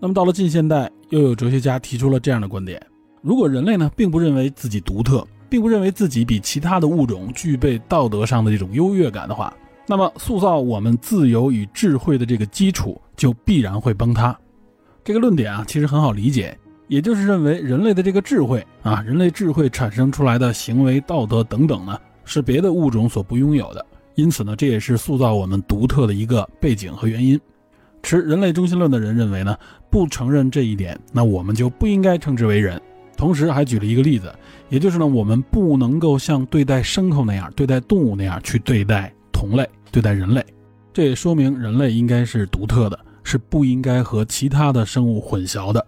[0.00, 2.84] 那么到了近现代，又有哲学家提出了这样的观点：
[3.22, 14.36] 如果人类呢，并不认为自己独特，并不认为自己比其他的物种具备道德上的这种优越感的话，那么塑造我们自由与智慧的这个基础就必然会崩塌。
[15.04, 16.58] 这个论点啊，其实很好理解，
[16.90, 23.86] 也就是认为人类的这个智慧啊，人类智慧产生出来的行为、道德等等呢，是别的物种所不拥有的。
[24.16, 27.40] 因此呢，这也是塑造我们独特的一个背景和原因。
[28.02, 29.56] 持人类中心论的人认为呢，
[29.88, 32.82] 不承认这一点，那我们就不应该称之为人。
[33.16, 34.34] 同时还举了一个例子，
[34.68, 40.44] 也就是呢，我们不能够像对待牲口那样、对待动物那样去对待同类、对待人类。
[40.92, 45.86] 这也说明人类应该是独特的，是不应该和其他的生物混淆的。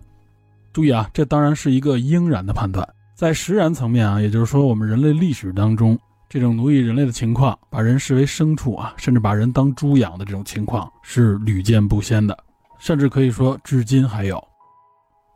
[0.73, 5.99] 注意啊，这当然是一个应然的判断，在实然层面啊，也就是说我们人类历史当中。
[6.29, 12.35] 这种奴役人类的情况，把人视为牲畜啊，甚至把人当猪养的这种情况是屡见不鲜的，
[12.79, 14.43] 甚至可以说至今还有。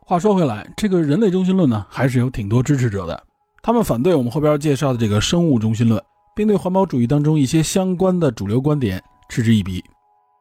[0.06, 3.22] 话说回来，这个人类中心论呢，还是有挺多支持者的。
[3.62, 6.02] 他们反对我们后边介绍的这个生物中心论，
[6.34, 9.84] 并对环保主义当中一些相关的主流观点嗤之以鼻。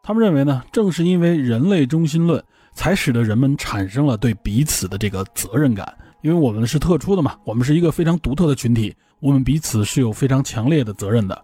[0.03, 2.41] 他们认为呢，正是因为人类中心论，
[2.76, 8.94] 才使得人们产生了对彼此的这个责任感，因为我们是特殊的嘛，我们是一个非常独特的群体。
[9.22, 11.42] 我们彼此是有非常强烈的责任的。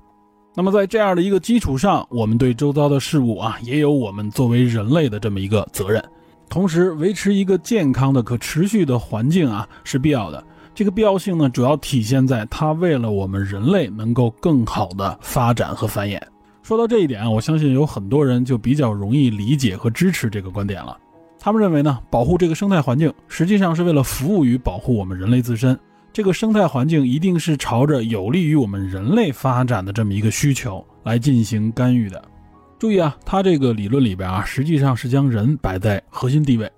[0.53, 6.03] 那么在这样的一个基础上，我们对周遭的事物啊，也有我们作为人类的这么一个责任。
[6.49, 10.43] 同时，维持一个健康的、可持续的环境啊，是必要的。
[10.75, 16.21] 这个必要性呢，主要体现在它为了我们人类能够更好的发展和繁衍。
[16.61, 20.97] 说到这一点啊，我相信有很多人就比较容易理解和支持这个观点了。
[21.43, 25.77] 他们认为呢，保护这个生态环境，实际上是为了服务于保护我们人类自身。
[26.13, 32.23] 这个生态环境一定是朝着有利于我们人类发展的这么一个需求来进行干预的。
[32.77, 36.71] 注意啊，他这个理论里边啊，实际上是将人摆在核心地位，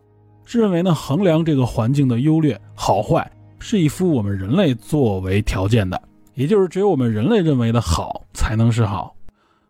[0.45, 6.01] 是认为呢，衡量这个环境的优劣好坏是以服务我们人类作为条件的，
[6.35, 9.13] 也就是只有我们人类认为的好才能是好。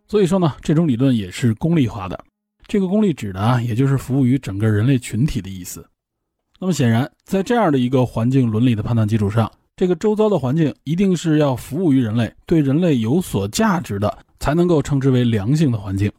[0.08, 2.24] 所以说呢，这种理论也是功利化的。
[2.68, 5.86] 这个功利指的啊，也就是服务于整个人类群体的意思。
[6.60, 16.12] 那么显然，在这样的一个环境伦理的判断基础上，这个周遭的环境一定是要服务于人类，对人类有所价值的，才能够称之为良性的环境。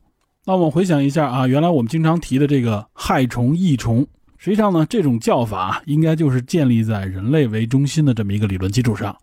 [0.45, 9.17] 那我们回想一下啊，原来我们经常提的这个害虫益虫，实际上呢，这种叫法应该就是建立在人类为中心的这么一个理论基础上。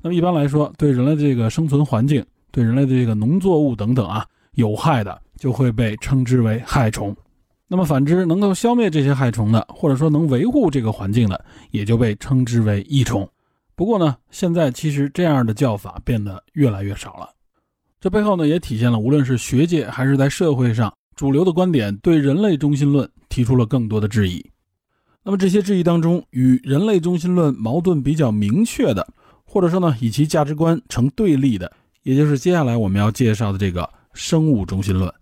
[0.00, 7.14] 那么一般来说，对人类的这个生存环境，对人类的这个农作物等等啊有害的，就会被称之为害虫。
[7.68, 13.28] 那么反之，能够消灭这些害虫的，或者说能维护这个环境的，也就被称之为益虫。
[13.74, 17.28] 不过呢，现在其实这样的叫法变得越来越少了。
[18.00, 24.42] 这背后呢，也体现了无论是学界还是在社会上主流的观点，对人类中心论提出了更多的质疑。
[25.22, 29.06] 那么这些质疑当中，与人类中心论矛盾比较明确的，
[29.44, 31.70] 或者说呢，与其价值观成对立的，
[32.02, 35.12] 也就是接下来我们要介绍的这个生物中心论。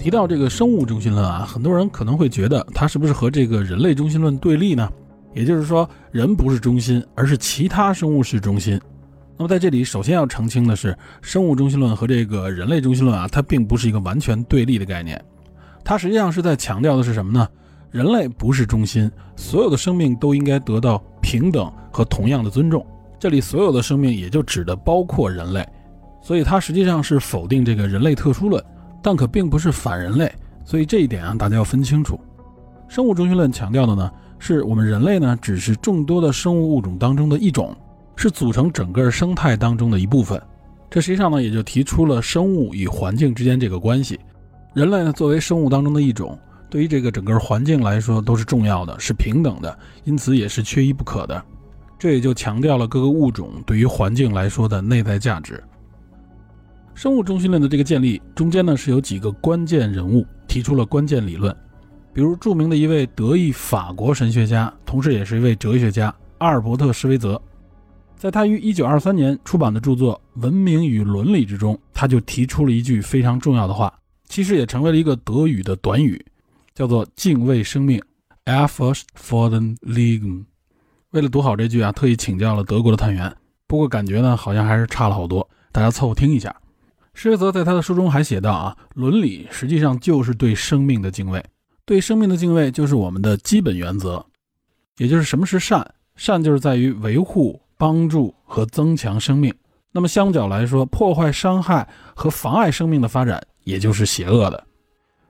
[0.00, 4.90] 提到这个生物中心论啊，很多人可能会觉得它是不是和这个人类中心论对立呢？
[5.34, 8.80] 也就是说，人不是中心，而是其他生物是中心。
[9.36, 15.22] 那么在这里，首先要澄清的是，生物中心论和这个人类中心论啊，它并不是一个完全对立的概念。
[15.84, 17.46] 它实际上是在强调的是什么呢？
[17.90, 22.84] 人类不是中心，所有的生命都应该得到平等和同样的尊重。
[23.18, 25.62] 这里所有的生命也就指的包括人类，
[26.22, 28.64] 所以它实际上是否定这个人类特殊论。
[29.02, 30.32] 但可并不是反人类，
[30.64, 32.18] 所以这一点啊，大家要分清楚。
[32.88, 37.74] 生物中心论强调的呢，是我们人类呢，只是众多的生物物种当中的一种，
[38.16, 40.40] 是组成整个生态当中的一部分。
[40.90, 44.18] 这实际上呢，也就提出了生物与环境之间这个关系。
[44.74, 46.36] 人类呢，作为生物当中的一种，
[46.68, 51.42] 对于这个整个环境来说都是重要的，是平等的，因此也是缺一不可的。
[51.96, 55.62] 这也就强调了各个物种对于环境来说的内在价值。
[56.94, 61.54] 生物中心论的这个建立中间呢，是有几个关键人物提出了关键理论，
[62.12, 67.40] 比如著名的一位德裔法国神学家，同时也是一位哲学家阿尔伯特·施维泽，
[68.16, 73.92] 在他于1923年出版的著作《文明与伦理》之中，他就提出了一句非常重要的话，
[74.28, 76.22] 其实也成为了一个德语的短语，
[76.74, 77.98] 叫做“敬畏生命
[78.44, 79.58] e f f r t for the
[79.90, 80.44] Leben”。
[81.12, 83.34] 为了读好这句啊，特意请教了德国的探员，
[83.66, 86.54] 不过感觉呢，好像还是差了好多，大家凑合听一下。
[87.14, 91.44] 施泽在他的书中还写道：“啊，伦理实际上就是对生命的敬畏，
[91.84, 94.24] 对生命的敬畏就是我们的基本原则，
[94.98, 95.84] 也就是什么是善？
[96.16, 99.52] 善就是在于维护、帮助和增强生命。
[99.92, 104.66] 那么相较来说，破坏、伤害和妨碍生命的发展，也就是邪恶的。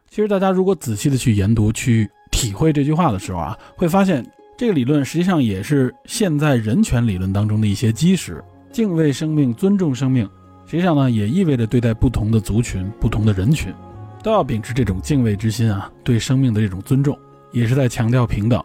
[0.09, 4.25] 其实大家如果仔细的去研读、去体会这句话的时候啊，会发现
[4.59, 8.43] 这个理论实际上也是现在人权理论当中的一些基石。
[8.73, 10.29] 敬畏生命、尊重生命，
[10.71, 13.75] 实际上呢，也意味着对待不同的族群、不同的人群，
[14.23, 17.19] 都要秉持这种敬畏之心啊，对生命的这种尊重，
[17.51, 18.63] 也是在强调平等。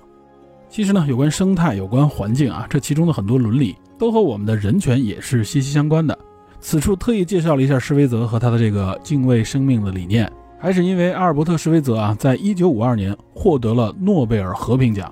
[0.69, 3.75] 其实呢，有关生态、有关环境啊，这其中的很多伦理。
[3.97, 6.15] 都和我们的人权也是息息相关的。
[6.59, 15.11] 此处特意介绍了一下施威泽和他的这个敬畏生命的理念，还是因为阿尔伯特·施威泽啊，在一九五二年获得了诺贝尔和平奖。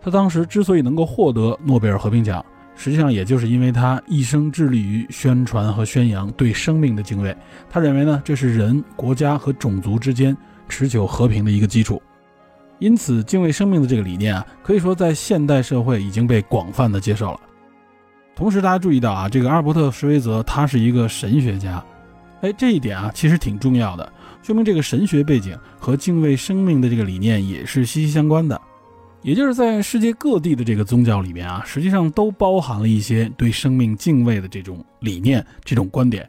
[0.00, 2.44] 他当时之所以能够获得诺贝尔和平奖，
[2.78, 7.36] 实际上也就是因为他一生致力于宣传和宣扬对生命的敬畏。
[7.68, 10.34] 他认为呢，这是人、国家和种族之间
[10.68, 12.00] 持久和平的一个基础。
[12.78, 17.40] 因此，敬畏生命的这个理念啊，可以说在现代社会已经被广泛的接受了。
[18.36, 21.84] 同时，大家注意到啊，这个阿尔伯特·施威泽他是一个神学家，
[22.42, 28.60] 哎，这一点啊其实挺重要的，说明这个神学背景和敬畏生命的这个理念也是息息相关的。
[29.22, 36.28] 也就是在世界各地的这个宗教里面啊，实际上都包含了一些对生命敬畏的这种理念、这种观点，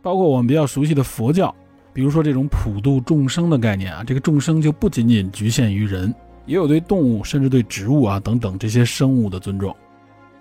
[0.00, 1.54] 包括我们比较熟悉的佛教，
[1.92, 6.14] 比如说这种普度众生的概念啊，这个众生就不仅仅局限于人，
[6.46, 9.74] 也有对动物甚至对植物啊等等这些生物的尊重。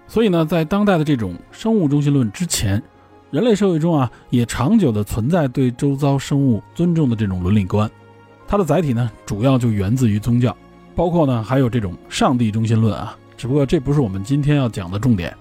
[0.08, 2.82] 所以呢，在当代的这种生物中心论之前，
[3.30, 7.88] 人类社会中啊，也长久的存在对周遭生物尊重的这种伦理观。
[8.48, 10.56] 它的载体呢，主要就源自于宗教，
[11.00, 13.18] 包括呢，还有这种上帝中心论啊。
[13.38, 15.34] 只不过这不是我们今天要讲的重点。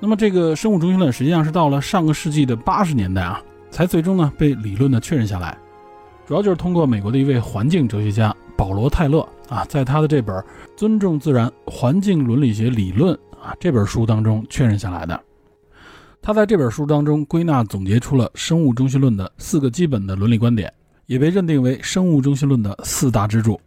[0.00, 5.56] 那么这个生物中心论实际上是到了上个世纪的八十年代啊，才最终呢被理论的确认下来。
[6.26, 10.34] 主要就是通过美国的一位环境哲学家保罗泰勒啊，在他的这本
[10.76, 13.14] 《尊重自然环境伦理学理论》。
[13.40, 15.20] 啊，这本书当中确认下来的，
[16.20, 20.72] 他在这本书当中归纳总结出了生物中心论的四个基本的伦理观点，
[21.06, 23.60] 也被认定为生物中心论的四大支柱。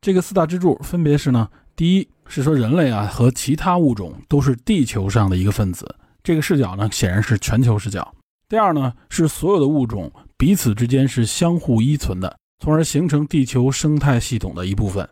[0.00, 8.14] 这个四大支柱分别是呢，第一是说人类啊和其他物种都是地球上的一个分子，这个视角呢显然是全球视角。
[8.48, 15.08] 第二呢是所有的物种彼此之间是相互依存的，从而形成地球生态系统的一部分。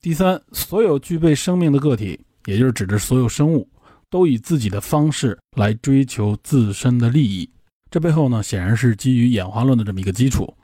[0.00, 2.20] 第三，所有具备生命的个体。
[2.46, 3.68] 也就是指的所有生物
[4.08, 7.50] 都以自己的方式来追求自身的利益，
[7.90, 10.54] 这背后呢显然是基于演化论的这么一个基础。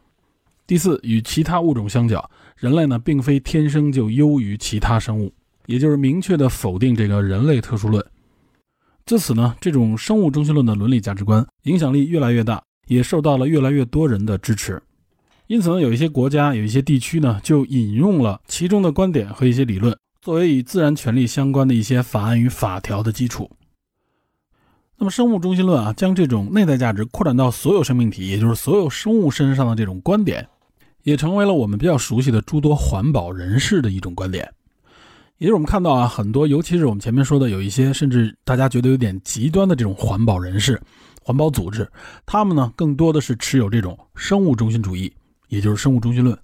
[0.65, 2.31] 第四，与其他物种相较，
[2.63, 5.35] 人类呢并非天生就优于其他生物，
[5.67, 8.01] 也就是明确的否定这个人类特殊论。
[9.05, 14.81] 自此呢，这种生物中心论的伦理价值观影响力越来越大，也受到了越来越多人的支持。
[15.49, 19.99] 因此呢，有一些国家、有一些地区呢就引用了其中的观点和一些理论。
[20.21, 23.51] 作为与自然权利相关的一些法案与法条的基础，
[24.97, 30.49] 那么生物中心论啊，将这种内在价值扩展到所有生命体，也就是所有生物身上的这种观点，
[31.03, 34.49] 也成为了我们比较熟悉的诸多环保人士的一种观点。
[35.39, 40.81] 也就是我们看到啊，很多，尤其是我们前面说的有一些，甚至大家觉得有点极端的这种环保人士、
[41.21, 41.91] 环保组织，
[42.25, 45.13] 他们呢，更多的是持有这种生物中心主义，
[45.49, 46.39] 也就是生物中心论。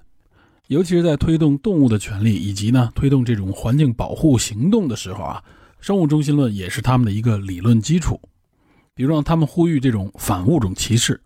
[0.66, 5.42] 尤其是在推动动物的权利以及呢推动这种环境保护行动的时候啊，
[5.80, 8.20] 生物中心论也是他们的一个理论基础。
[8.94, 11.20] 比如让他们呼吁这种反物种歧视，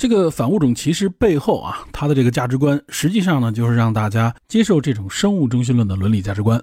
[0.00, 6.58] 这个反物种歧视背后啊，它的这个价值观实际上呢，就是让大家接受这种生物中心论的伦理价值观。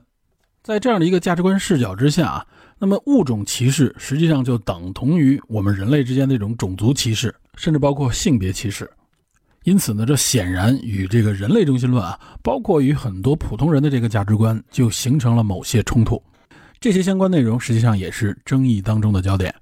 [0.63, 2.45] 在这样的一个价值观视角之下啊，
[2.79, 8.89] 那么物种歧视实际上就等同于我们人类之间那种种族歧视，甚至包括性别歧视。
[9.65, 16.19] 因此呢，这显然与这个人类中心论啊，包括与很多普通人的这个价值观，就形成了某些冲突。
[16.79, 19.53] 这些相关内容实际上也是争议当中的焦点。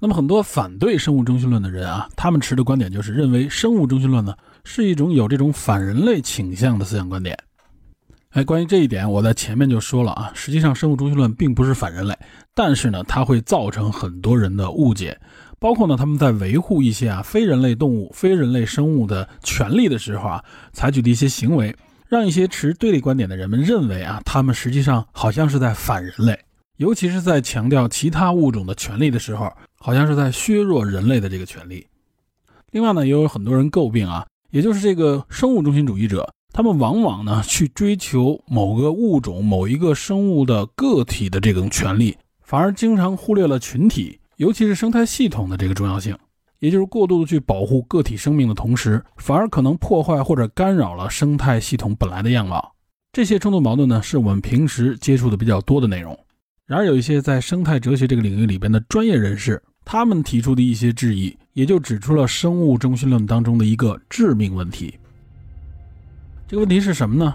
[0.00, 4.32] 那么，很多反对生物中心论的人啊，他们持的观点就是认为生物中心论呢
[4.64, 7.36] 是一种有这种反人类倾向的思想观点。
[8.30, 12.16] 哎，关于这一点，我在前面就说了啊，实际上生物中心论并不是反人类，
[12.54, 15.18] 但是呢，它会造成很多人的误解。
[15.58, 21.74] 包括呢，他们在维护一些啊非人类动物、非人类生物的权利的时候啊，采取的一些行为，
[22.06, 26.38] 让一些持对立观点的人们认为啊，他们实际上好像是在反人类，
[26.76, 31.86] 尤其是在强调其他物种的权利的时候，好像是在削弱人类的这个权利。
[32.70, 44.18] 另外呢，也有很多人诟病啊，也就是这个生物中心主义者，他们往往呢去追求某个物种、某一个生物的个体的这种权利，反而经常忽略了群体。
[44.36, 46.16] 尤其是生态系统的这个重要性，
[46.60, 52.74] 也就是过度的去保护个体生命的同时，反而可能破坏或者干扰了生态系统本来的样貌。
[53.12, 56.16] 这些冲突矛盾呢，是我们平时接触的比较多的内容。
[56.68, 64.92] 然而，有一些在生态哲学这个领域里边的专业人士，他们提出的一些质疑，也就指出了生物中心论当中的一个致命问题。
[66.46, 67.34] 这个问题是什么呢？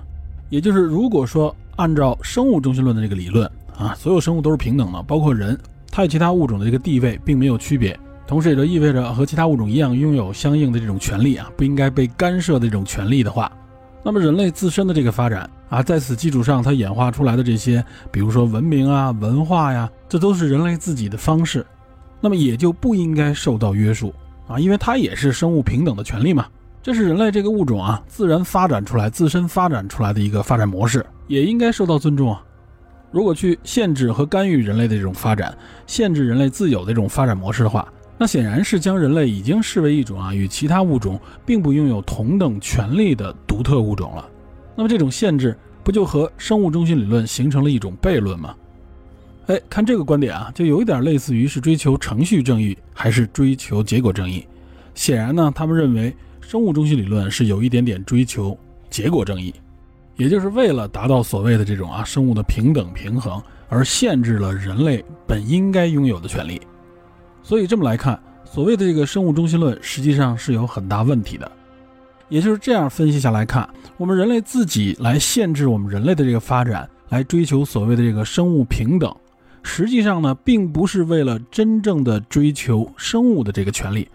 [0.52, 5.60] 也就是如果说按照生物中心论的这个理论啊，所有生物都是平等的，包括人，
[5.90, 13.52] 它与其他物种的这个地位并没有区别，同时也就意味着和其他物种一样拥有相应的这种权利啊，不应该被干涉的这种权利的话，
[14.06, 21.66] 那么人类自身的这个发展啊，在此基础上它演化出来的这些，比如说文明啊、文化呀，这都是人类自己的方式，
[22.20, 24.14] 那么也就不应该受到约束
[24.48, 26.46] 啊，因为它也是生物平等的权利嘛。
[26.82, 32.44] 这是人类这个物种啊，自然发展出来、自身发展出来的一个发展模式，也应该受到尊重啊。
[33.10, 37.88] 如果去限制和干预人类的这种发展，限制人类自有的这种发展模式的话，
[38.18, 44.30] 那显然是将人类已经视为一种啊与其他物种并不拥有同等权利的独特物种了。
[44.76, 48.56] 那么这种限制不就和生物中心理论形成了一种悖论吗？
[49.48, 54.46] 哎，看这个观点啊，就有一点类似于是追求程序正义还是追求结果正义。
[54.96, 56.16] 显然呢，他们认为。
[56.46, 58.56] 生物中心理论是有一点点追求
[58.90, 59.52] 结果正义，
[60.18, 66.62] 也就是为了达到所谓的这种啊生物的平等平衡，而限制了人类本应该拥有的权利。
[67.44, 71.52] 所以这么来看，所谓的这个生物中心论实际上是有很大问题的。
[72.30, 79.14] 也就是这样分析下来看，我们人类自己来限制我们人类的这个发展，来追求所谓的这个生物平等，
[79.62, 84.08] 实际上呢，并不是为了真正的追求生物的这个权利。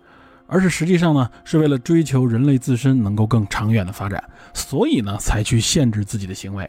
[0.50, 4.24] 而是实际上呢，是为了追求人类自身能够更长远的发展，
[4.54, 6.68] 所以呢，才去限制自己的行为。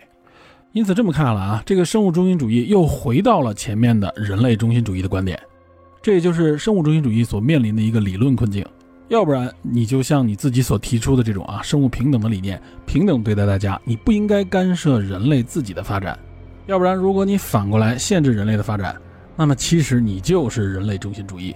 [0.74, 5.42] 因此这么看了啊，这个生物中心主义又回到了前面的人类中心主义的观点，
[6.02, 8.66] 这也就是生物中心主义所面临的一个理论困境。
[9.10, 16.16] 要不然，你就像你自己所提出的这种啊，生物平等的理念，平等对待大家，你不应该干涉人类自己的发展；
[16.68, 18.96] 要不然，如果你反过来限制人类的发展，
[19.36, 21.56] 那么其实你就是人类中心主义。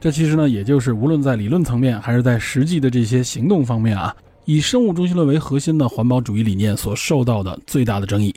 [0.00, 4.14] 这其实呢，也就是无论在理论层面还是在实际的这些行动方面啊，
[4.44, 8.34] 以生物中心论为核心的环保主义理念所受到的最大的争议。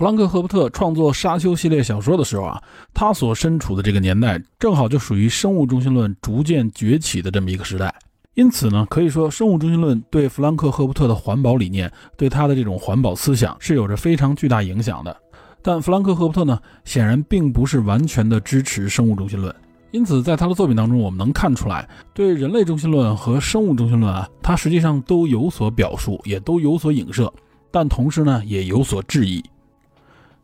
[0.00, 2.62] 弗兰克·赫伯特创作《沙丘》系列小说的时候啊，
[2.94, 7.94] 他所身处的这个年代正好就属于生物中心论逐渐崛起的这么一个时代。
[8.32, 15.14] 因此呢，可以说生物中心论对弗兰克·赫伯特的环保理念，对他的这种环保思想是有着非常巨大影响的。
[15.60, 19.54] 但弗兰克·赫伯特呢，显然并不是完全的支持生物中心论。
[19.90, 27.30] 因此，在他的作品当中，我们能看出来，对人类中心论和生物中心论啊，他实际上都有所表述，也都有所影射，
[27.70, 29.44] 但同时呢，也有所质疑。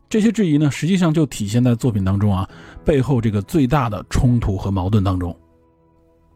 [0.09, 2.49] 这些质疑呢，实际上就体现在作品当中啊，
[2.85, 5.35] 背后这个最大的冲突和矛盾当中。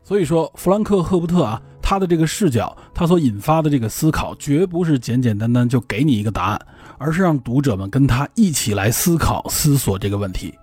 [0.03, 6.59] 所以说，弗兰克·赫伯特啊，他的这个视角，他所引发的这个思考，绝不是简简单单就给你一个答案，
[6.97, 10.53] 而是让读者们跟他一起来思考、思索这个问题。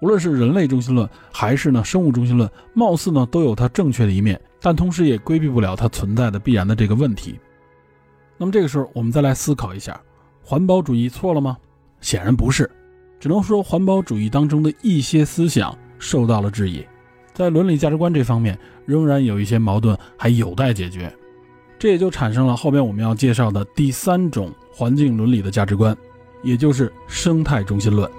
[0.00, 7.38] 无论是人类中心论还是呢生物中心论，貌似呢都有它正确的一面，但同时也规避不了它存在的必然的这个问题。
[8.38, 10.00] 那么这个时候，我们再来思考一下，
[10.40, 11.58] 环保主义错了吗？
[12.00, 12.70] 显然不是，
[13.18, 16.84] 只能说环保主义当中的一些思想受到了质疑，
[17.34, 21.12] 在伦理价值观这方面仍然有一些矛盾还有待解决。
[21.78, 25.96] 这也就产生了后边我们要介绍的第三种环境伦理的价值观，
[26.42, 28.10] 也就是生态中心论。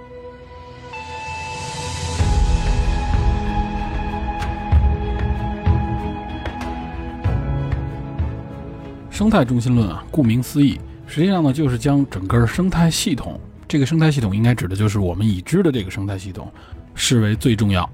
[9.10, 13.38] 生态中心论啊，顾名思义，实际上呢就是将整个生态系统，
[13.70, 16.52] 这个生态系统应该指的就是我们已知的这个生态系统，
[16.96, 17.88] 视为最重要。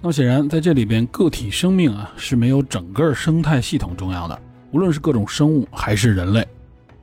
[0.00, 4.40] 那么显然，在这里边，个体生命啊是没有整个生态系统重要的，
[4.70, 6.46] 无论是各种生物还是人类。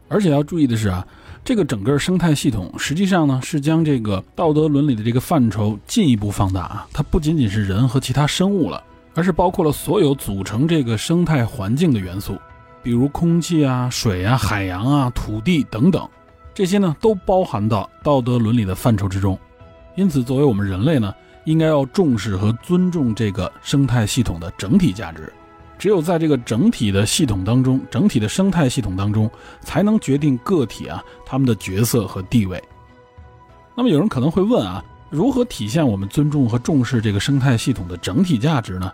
[0.07, 1.05] 而且要注意的是啊，
[1.43, 8.81] 这个整个生态系统实际上呢是将这个道德伦理的这个范畴进一步放大啊，它不仅仅是人和其他生物了，
[9.13, 12.37] 而是包括了所有组成这个生态环境的元素。
[12.81, 16.07] 比如空气啊、水啊、海洋啊、土地等等，
[16.55, 19.37] 这些呢都包含到道德伦理的范畴之中。
[19.95, 25.31] 因此，作为我们人类呢，应该要重视和尊重这个生态系统的整体价值。
[25.77, 29.29] 只有在这个整体的系统当中，整体的生态系统当中，
[29.59, 32.63] 才能决定个体啊他们的角色和地位。
[33.75, 38.89] 那么，有人可能会问啊，如何体现我们尊重和重视这个生态系统的整体价值呢？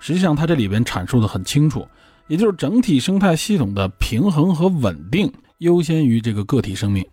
[0.00, 1.86] 实际上，它这里边阐述的很清楚。
[2.26, 5.30] 也就是整体生态系统的平衡和稳定
[5.64, 7.04] 优先于这个个体生命。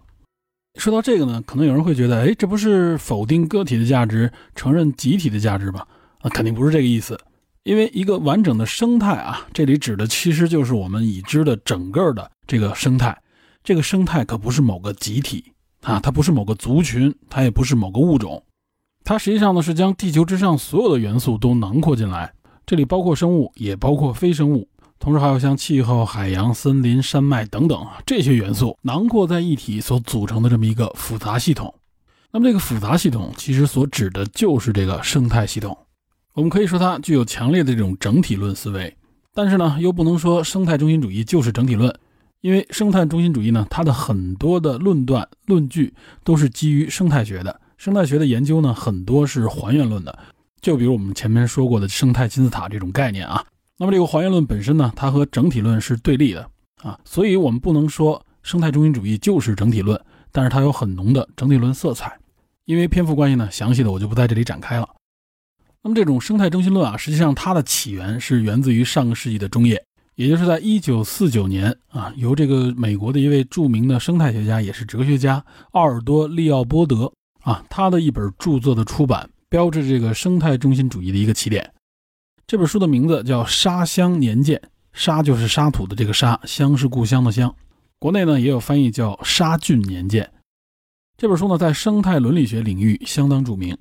[0.75, 5.85] 说到这个呢，可能有人会觉得，哎，这不是否定个体的价值，承认集体的价值吗？
[6.19, 7.17] 啊，肯定不是这个意思。
[7.63, 13.17] 因为一个完整的生态啊，这里指的其实就是我们已知的整个的这个生态。
[13.63, 18.43] 这个生态可不是某个集体啊，它不是某个族群，它也不是某个物种，
[19.03, 22.33] 它实际上呢是将地球之上所有的元素都囊括进来。
[22.65, 24.67] 这里包括生物，也包括非生物，
[25.01, 31.73] 同时还有像气候、海洋、森林、山脉等等这些元素囊括在一体所组成的这么一个复杂系统。
[32.31, 35.75] 那么这个复杂系统其实所指的就是这个生态系统。
[36.33, 38.95] 我们可以说它具有强烈的这种整体论思维，
[39.33, 41.91] 但是呢，又不能说生态中心主义就是整体论，
[42.41, 45.91] 因为生态中心主义呢，它的很多的论断论据
[46.23, 47.59] 都是基于生态学的。
[47.75, 50.19] 生态学的研究呢，很多是还原论的，
[50.61, 53.43] 就比如我们前面说过的生态金字塔这种概念啊。
[53.81, 56.47] 那么这个还原论本身呢，它和整体论是对立的
[56.83, 59.99] 啊，所以我们不能说生态中心主义就是整体论，
[60.31, 62.15] 但是它有很浓的整体论色彩。
[62.65, 64.87] 因为篇幅关系呢，详细的我就不在这里展开了。
[65.81, 81.67] 那么这种生态中心论啊，实际上它的起源是源自于上个世纪的中叶，也就是在一九四九年啊，由这个美国的一位著名的生态学家，也是哲学家奥尔多·利奥波德啊，他的一本著作的出版，标志这个生态中心主义的一个起点。
[82.51, 87.55] 这本书的名字叫《沙乡年鉴》，沙就是沙土的这个沙，乡是故乡的乡。
[87.97, 90.29] 国内呢也有翻译叫《沙郡年鉴》。
[91.17, 93.77] 这本书呢，在生态伦理学领域相当著名。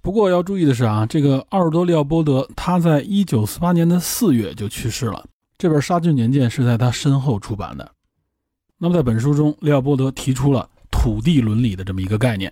[0.00, 5.22] 不过要注意的是啊，这个奥尔多·利奥波德他在一九四八年的四月就去世了。
[5.58, 7.92] 这本《沙郡年鉴》是在他身后出版的。
[8.78, 12.50] 那么在本书中，利奥波德提出了土地伦理的这么一个概念。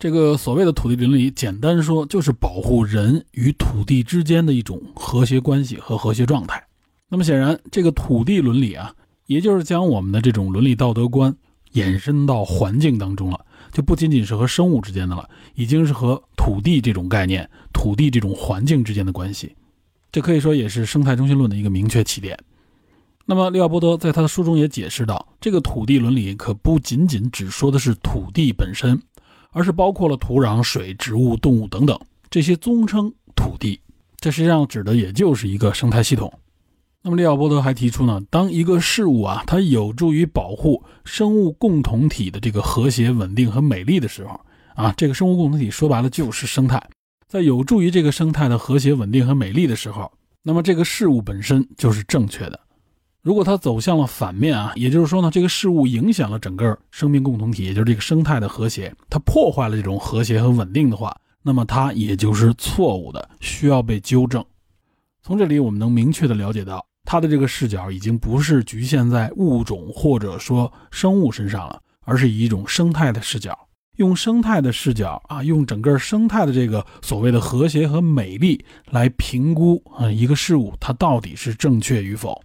[0.00, 6.66] 这个所谓的土地伦理，简单说就是保护人与土地之间的一种和谐关系和和谐状态。
[7.10, 8.94] 那么显然，这个土地伦理啊，
[9.26, 11.36] 也就是将我们的这种伦理道德观
[11.72, 13.44] 延伸到环境当中了。
[13.72, 19.54] 就不仅仅是和生物之间的了，已经是和土地这种概念、土地这种环境之间的关系。
[20.10, 22.38] 这可以说也是生态中心论的一个明确起点。
[23.26, 29.00] 那么，利奥波德在他的书中也解释到，这个土地伦理可不仅仅只说的是土地本身，
[29.52, 31.98] 而是包括了土壤、水、植物、动物等等
[32.30, 33.80] 这些综称土地。
[34.18, 36.32] 这实际上指的也就是一个生态系统。
[37.02, 44.38] 那么，利奥波德还提出呢，当一个事物啊，它有助于保护生物共同体的这个和谐、稳定和美丽的时候，
[44.74, 46.78] 啊，这个生物共同体说白了就是生态，
[47.26, 52.60] 在有助于这个生态的和谐、稳定和美丽的时候，那么这个事物本身就是正确的。
[53.22, 64.44] 如果它走向了反面啊，也就是说呢，这个事物影响了整个生命共同体，也就是这个生态的和谐，它破坏了这种和谐和稳定的话，那么它也就是错误的，需要被纠正。
[65.22, 66.84] 从这里我们能明确的了解到。
[67.02, 73.58] 他的这个视角已经不是局限在物种或者说生物身上了，而是以一种生态的视角，
[73.96, 82.40] 用生态的视角啊，用整个生态的这个所谓的和谐和美丽来评估啊一个事物它到底是正确与否。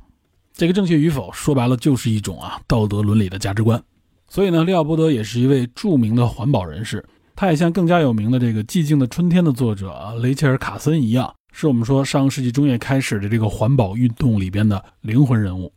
[0.55, 3.81] 这个正确与否说白了就是一种啊道德伦理的价值观。
[4.27, 11.33] 所以呢，利奥波德也是一位著名的环保人士，他也像更加有名的这个《寂静的春天》的作者雷切尔·卡森一样。
[11.51, 15.71] 是我们说上个世纪中叶开始的这个环保运动里边的灵魂人物。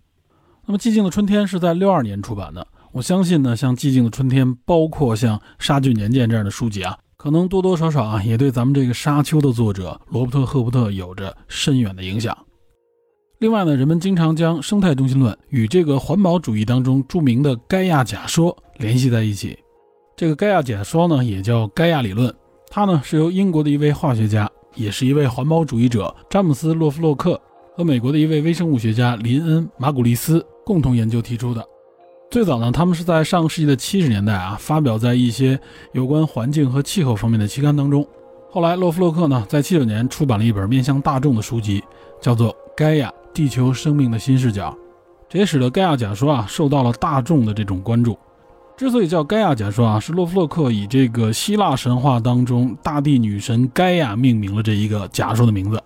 [0.64, 2.66] 那么《寂静的春天》是在六二年出版的。
[2.90, 12.36] 我相信呢，像《寂静的春天》，包括像《沙郡年鉴》这样的书籍啊，可能多多少少啊，也对咱们这个《沙丘》的作者罗伯特·赫伯特有着深远的影响。
[13.38, 19.56] 另外呢，人们经常将生态中心论与这个环保主义当中著名的盖亚假说联系在一起。
[20.16, 22.34] 这个盖亚假说呢，也叫盖亚理论，
[22.68, 24.50] 它呢是由英国的一位化学家。
[24.74, 27.40] 也是一位环保主义者詹姆斯·洛夫洛克
[27.74, 31.64] 和美国的一位微生物学家林恩·马古利斯共同研究提出的。
[32.30, 35.58] 最早呢，他们是在上个世纪的七十年代啊，发表在一些
[35.92, 38.06] 有关环境和气候方面的期刊当中。
[38.50, 41.82] 后来，洛夫洛克呢，在七九年出版了一本面向大众的书籍，
[42.20, 44.70] 叫做《盖亚：地球生命的新视角》，
[45.28, 48.18] 这也使得盖亚假说啊受到了大众的这种关注。
[48.76, 55.82] 之所以叫盖亚假说啊，是洛夫洛克以这个希腊神话当中大地女神盖亚命名了这一个假说的名字。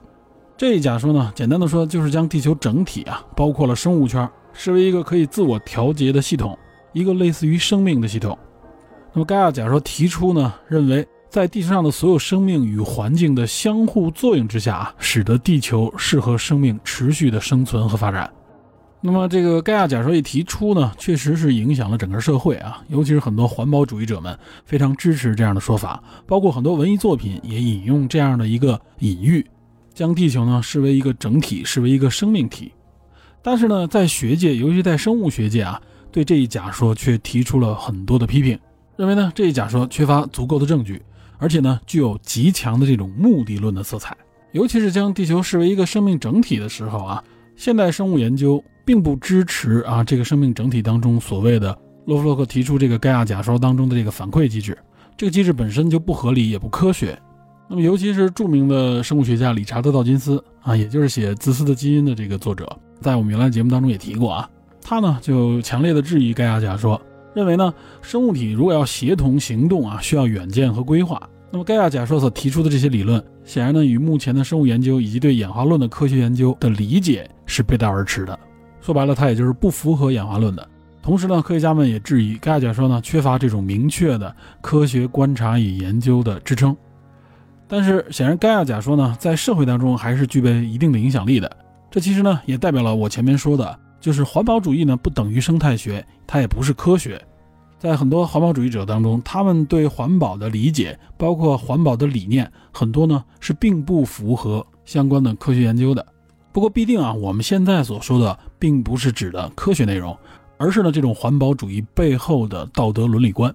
[0.58, 6.56] 这一假说呢，简单的说就是将地球整体啊，包括了生物圈，视为一个可以自我调节的系统，
[6.92, 8.38] 一个类似于生命的系统。
[9.14, 18.30] 那么盖亚假说提出呢，认为在地球上的所有生命与环境的相互作用之下啊，使得地球适合生命持续的生存和发展。
[19.00, 29.42] 那么这个盖亚假说一提出呢，确实是影响了整个社会啊，尤其是很多环保主义者们非常支持这样的说法，包括很多文艺作品也引用这样的一个隐喻，
[29.94, 32.70] 将地球呢视为一个整体，视为一个生命体。
[33.40, 35.80] 但是呢，在学界，尤其在生物学界啊，
[36.10, 38.58] 对这一假说却提出了很多的批评，
[38.98, 41.00] 认为呢这一假说缺乏足够的证据，
[41.42, 44.16] 而且呢具有极强的这种目的论的色彩。
[44.52, 47.22] 尤其是将地球视为一个生命整体的时候啊，
[47.56, 54.78] 现代生物研究并不支持啊这个生命整体当中所谓的洛夫洛克提出这个盖亚假说当中的这个反馈机制，
[55.16, 57.18] 这个机制本身就不合理也不科学。
[57.68, 62.68] 那么，尤其是著名的生物学家理查德·道金斯啊，也就是写《自私的基因》的这个作者，
[63.00, 64.50] 在我们原来节目当中也提过啊，
[64.82, 67.00] 他呢就强烈的质疑盖亚假说。
[67.34, 67.72] 认为呢，
[68.02, 71.22] 生物体如果要协同行动啊，需要远见和规划。
[71.52, 78.38] 那么盖亚假说所提出的这些理论，显然呢与目前的生物研究以及对演化论的科学研究的理解是背道而驰的。
[78.80, 80.66] 说白了，它也就是不符合演化论的。
[81.02, 86.74] 同时呢，科学家们也质疑盖亚假说呢缺乏这种明确的科学观察与研究的支撑。
[87.68, 91.54] 但是显然，盖亚假说呢在社会当中还是具备一定的影响力的。
[91.90, 93.78] 这其实呢也代表了我前面说的。
[94.00, 97.22] 就是环保主义呢，不等于生态学，它也不是科学。
[97.82, 106.06] 在很多环保主义者当中，他们对环保的理解，包括环保的理念，很多呢是并不符合相关的科学研究的。
[106.52, 110.16] 不过必定啊，我们现在所说的并不是指的科学内容，
[110.58, 113.52] 而是呢这种环保主义背后的道德伦理观。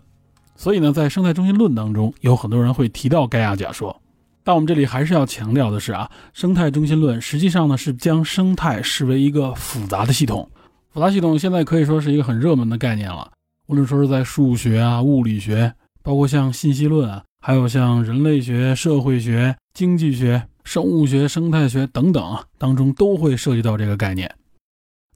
[0.57, 3.97] 所以呢，在生态中心论当中，有很多人会提到盖亚假说。
[4.43, 10.49] 但我们这里还是要强调的是啊，生态中心论实际上呢是将生态视为一个复杂的系统。
[10.91, 13.31] 复杂系统现在可以说是一个很热门的概念了，
[13.67, 24.33] 无论说是在数学啊、物理学，包括像信息论啊，还有像人类学、社会学、经济学、生物学、生态学等等啊当中，都会涉及到这个概念。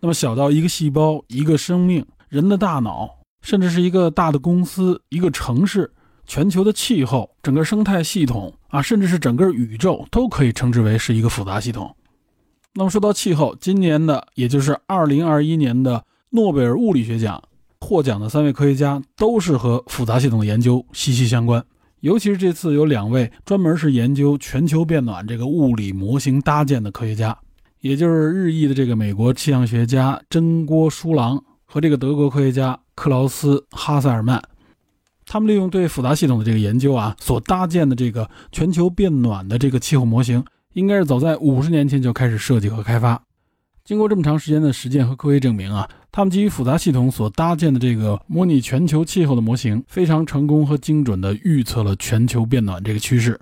[0.02, 3.10] 那么小到一个细胞、一个生命、人的大脑，
[3.42, 5.92] 甚至是一个大的公司、一个城市。
[6.28, 11.94] 全球的气候、整个生态系统啊，甚至是整个宇宙，都可以称之为是一个复杂系统。
[12.74, 17.44] 那么说到气候，今年的也就是二零二一年的诺贝尔物理学奖
[17.92, 21.62] 获奖的三位科学家，都是和复杂系统研究息息相关。
[22.00, 27.38] 尤其是这次有两位专门是研究全球变暖这个物理模型搭建的科学家，
[27.82, 34.42] 也就是日裔的这个美国气象学家真锅书郎和这个德国科学家克劳斯哈塞尔曼。
[35.26, 40.42] 他们利用对复杂系统的这个研究啊，所搭建的这个全球变暖的这个气候模型，
[40.76, 43.22] 应该是早在五十年前就开始设计和开发。
[43.92, 53.38] 经过这么长时间的实践和科学证明啊，他们基于复杂系统所搭建的这个模拟全球气候的模型，非常成功和精准地预测了全球变暖这个趋势。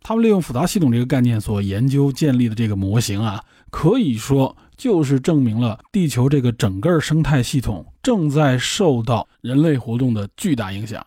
[0.00, 11.04] 他们利用复杂系统这个概念所研究建立的这个模型啊，可以说就是证明了地球这个整个生态系统正在受到人类活动的巨大影响。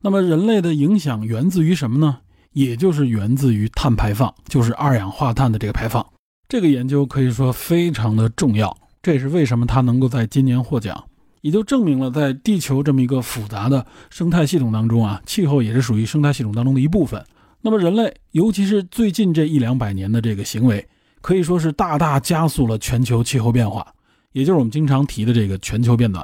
[0.00, 2.18] 那么人类的影响源自于什么呢？
[2.54, 6.04] 也就是源自于碳排放，就是二氧化碳的这个排放。
[6.52, 11.02] 这个研究可以说非常的重要，这也是为什么它能够在今年获奖，
[11.40, 17.24] 也就证明了在地球这么一个复杂的生态系统当中啊，气候也是属于生态系统当中的一部分。
[17.62, 20.86] 那么人类，尤其是最近这一两百年的这个行为，
[21.22, 23.90] 可以说是大大加速了全球气候变化，
[24.32, 26.22] 也就是我们经常提的这个全球变暖。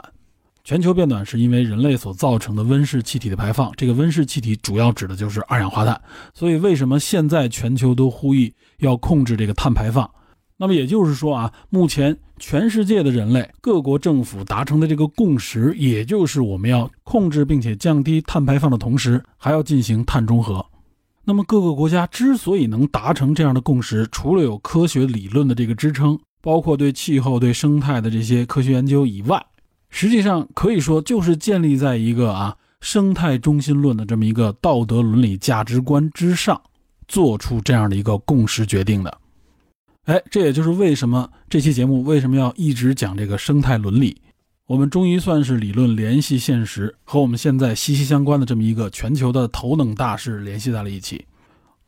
[0.63, 5.99] 全球变暖是因为人类所造成的温室气体的排放，这个温室气体主要指的就是二氧化碳。
[6.35, 10.07] 所以，为什么现在全球都呼吁要控制这个碳排放？
[10.61, 20.67] 那么也就是说啊，目前全世界的人类各国政府达成的这个共识，也就是我们要控制并且降低碳排放的同时，还要进行碳中和。
[21.25, 29.41] 那么各个国家之所以能达成这样的共识，除了有科学理论的这个支撑，包括对气候、对生态的这些科学研究以外，
[29.91, 36.61] 实际上可以说，就是建立在一个啊生态中心论的这么一个道德伦理价值观之上，
[37.07, 39.19] 做出这样的一个共识决定的。
[40.09, 44.23] 哎，这也就是为什么这期节目为什么要一直讲这个生态伦理。
[44.67, 51.27] 我们终于算是理论联系现实，和我们现在息息相关的这么一个全球的头等大事联系在了一起。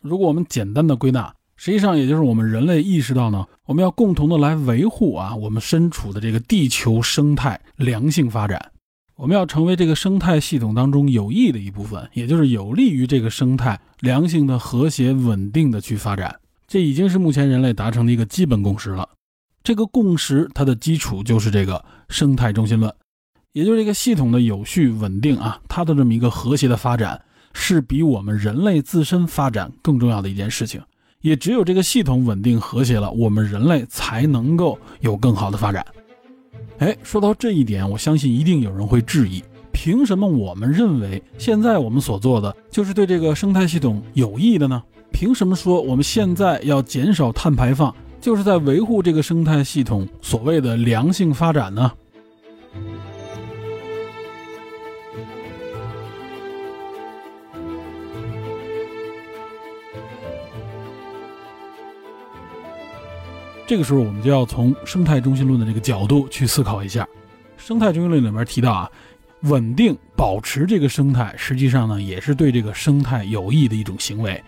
[0.03, 1.35] 如果我们简单的归纳。
[1.57, 8.73] 实际上，也就是我们人类意识到呢，我们要共同的来维护啊，我们身处的这个地球生态良性发展，
[9.15, 16.40] 我们要成为这个生态系统当中有益的一部分，也就是有利于这个生态良性的、和谐、稳定的去发展。
[16.71, 19.09] 这已经是目前人类达成的一个基本共识了。
[19.65, 22.95] 这个共识它的基础就是这个生态中心论，
[23.51, 27.21] 也就是这个系统的有序稳定啊，它的这么一个和谐的发展，
[27.55, 30.81] 是比我们人类自身发展更重要的一件事情。
[31.23, 35.85] 也只有这个系统稳定和谐了，我们人类才能够有更好的发展。
[36.79, 39.43] 哎，说到这一点，我相信一定有人会质疑：
[39.73, 44.81] 凭什么我们认为现在我们所做的就是对这个生态系统有益的呢？
[45.13, 51.93] 凭什么说我们现在要减少碳排放，就是在维护这个生态系统所谓的良性发展呢？
[63.67, 67.07] 这个时候我们就要从生态中心论的这个角度去思考一下。
[67.57, 68.91] 生态中心论里面提到啊，
[69.43, 74.43] 稳定保持这个生态，实际上呢也是对这个生态有益的一种行为。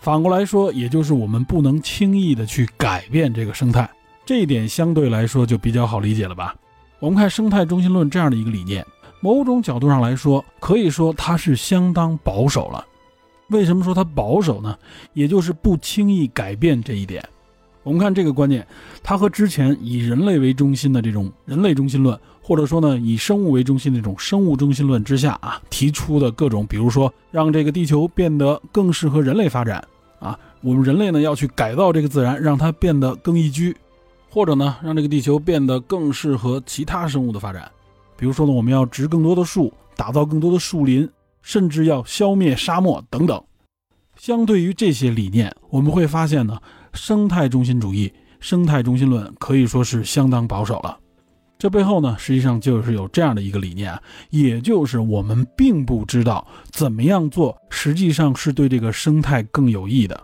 [0.00, 3.88] 反过来说，也就是我们不能轻易的去改变这个生态，
[4.24, 6.54] 这一点相对来说就比较好理解了吧？
[7.00, 8.84] 我们看生态中心论这样的一个理念，
[9.20, 12.84] 某种角度上来说，可以说它是相当保守了。
[13.48, 14.76] 为什么说它保守呢？
[15.14, 17.22] 也就是不轻易改变这一点。
[17.82, 18.66] 我们看这个观念，
[19.02, 22.18] 它和之前以人类为中心的这种人类中心论，
[22.48, 29.86] 或者说呢以生物为中心的这种生物中心论之下啊提出的各种，比如说让这个地球变得更适合人类发展
[30.18, 33.76] 啊，我们人类呢要去改造这个自然，让它变得更宜居，
[34.30, 37.70] 或者呢让这个地球变得更适合其他生物的发展，
[38.16, 41.06] 比如说呢我们要植更多的树，打造更多的树林。
[41.40, 43.42] 甚至要消灭沙漠等等。
[44.16, 46.60] 相对于这些理念，我们会发现呢，
[46.92, 50.98] 生态中心主义、生态中心论可以说是相当保守了。
[51.58, 53.98] 这背后呢，实际上就是有这样的一个理念，
[54.30, 60.18] 也就是我们并不知道怎么样做，实际上是对这个生态更有益的。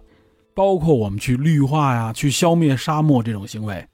[0.55, 3.85] 包括我们去绿化呀、去消灭沙漠这种行为。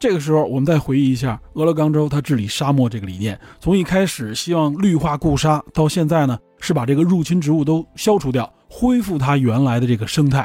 [0.00, 6.38] 这个时候，我们再回忆一下俄勒冈州它治理沙漠这个理念，从一开始希望绿化固沙，到现在呢。
[6.58, 10.44] 是把这个入侵植物都消除掉，恢复它原来的这个生态。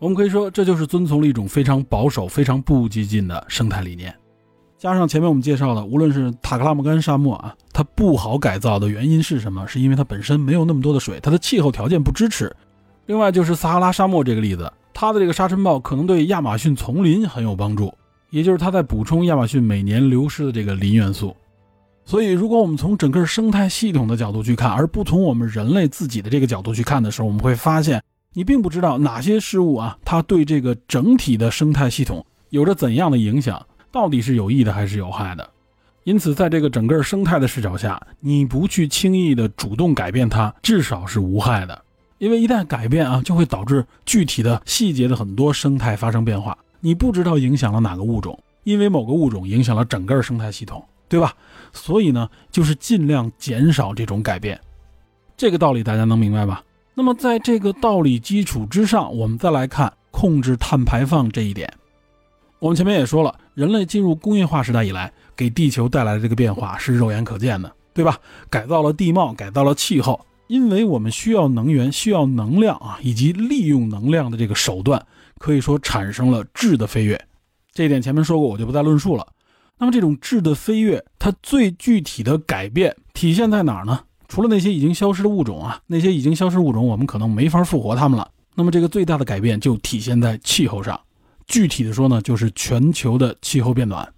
[0.00, 4.12] 我们可以说，这就是遵从了一种非常保守、非常不激进的生态理念。
[4.84, 9.66] 加上前面我们介绍的，无论是塔克拉玛干沙漠啊，它不好改造的原因是什么？
[9.66, 12.54] 是因为它本身没有那么多的水，它的气候条件不支持。
[13.06, 17.90] 另外就是撒哈拉沙漠这个例子，它的这个沙尘暴可能对亚马逊丛林很有帮助，
[18.28, 21.34] 也就是它在补充亚马逊每年流失的这个磷元素。
[22.04, 28.02] 所以，如果我们从整个生态系统的角度去看，而不从我们人类自己的这个角度去看的时候，我们会发现，
[28.34, 35.50] 你并不知道哪些事物啊，它对这个整体的生态系统有着怎样的影响，到底是有益的还是有害的。
[36.02, 41.80] 因此，在这个整个生态的视角下，你不去轻易的主动改变它，至少是无害的。
[42.18, 50.84] 因为一旦改变啊，就会导致具体的细节的很多生态发生变化，你不知道影响了哪个物种，因为某个物种影响了整个生态系统。
[51.06, 51.32] 对吧？
[51.72, 54.58] 所以呢，就是尽量减少这种改变，
[55.36, 56.64] 这个道理大家能明白吧？
[56.94, 61.72] 那么在这个道理基础之上，我们再来看控制碳排放这一点。
[62.58, 68.18] 我们前面也说了，人类进入工业化时代以来，给地球带来的这个变化是肉眼可见的，对吧？
[68.50, 75.06] 改造了地貌，改造了气候，因为我们需要能源、需要能量啊，以及利用能量的这个手段，
[75.38, 77.20] 可以说产生了质的飞跃。
[77.72, 79.26] 这一点前面说过，我就不再论述了。
[79.78, 84.00] 那么这种质的飞跃，它最具体的改变体现在哪儿呢？
[84.26, 88.28] 除了那些已经消失的物种啊，那些已经消失物种，我们可能没法复活它们了。
[88.56, 91.00] 那么这个最大的改变就体现在气候上。
[91.46, 94.12] 具体的说呢，就是全球的气候变暖。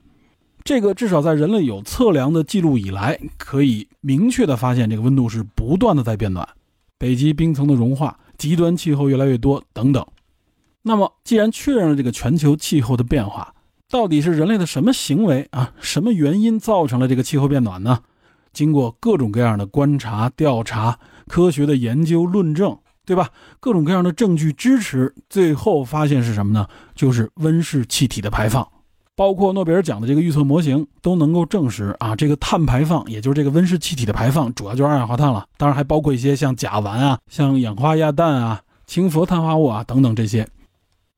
[0.64, 6.48] 这个至少在人类有测量的记录以来，可以明确的发现，这个温度是不断的在变暖，
[6.98, 10.04] 北极冰层的融化，极端气候越来越多等等。
[10.82, 13.54] 那么既然确认了这个全球气候的变化，
[13.88, 15.72] 到底是人类的什么行为啊？
[15.80, 18.00] 什么原因造成了这个气候变暖呢？
[18.52, 20.98] 经过各种各样的观察、调查、
[21.28, 23.30] 科学的研究、论证，对吧？
[23.60, 26.66] 各种各样的证据支持，最后发现是什么呢？
[26.94, 28.66] 就是温室气体的排放。
[29.14, 35.46] 包括诺贝尔奖的这个预测模型都能够证实啊，这个碳排放，也就是这个温室气体的排放，主要就是二氧化碳了。
[35.56, 40.46] 当然还包括一些像甲烷啊、像氧化亚氮啊、氢氟碳化物啊等等这些。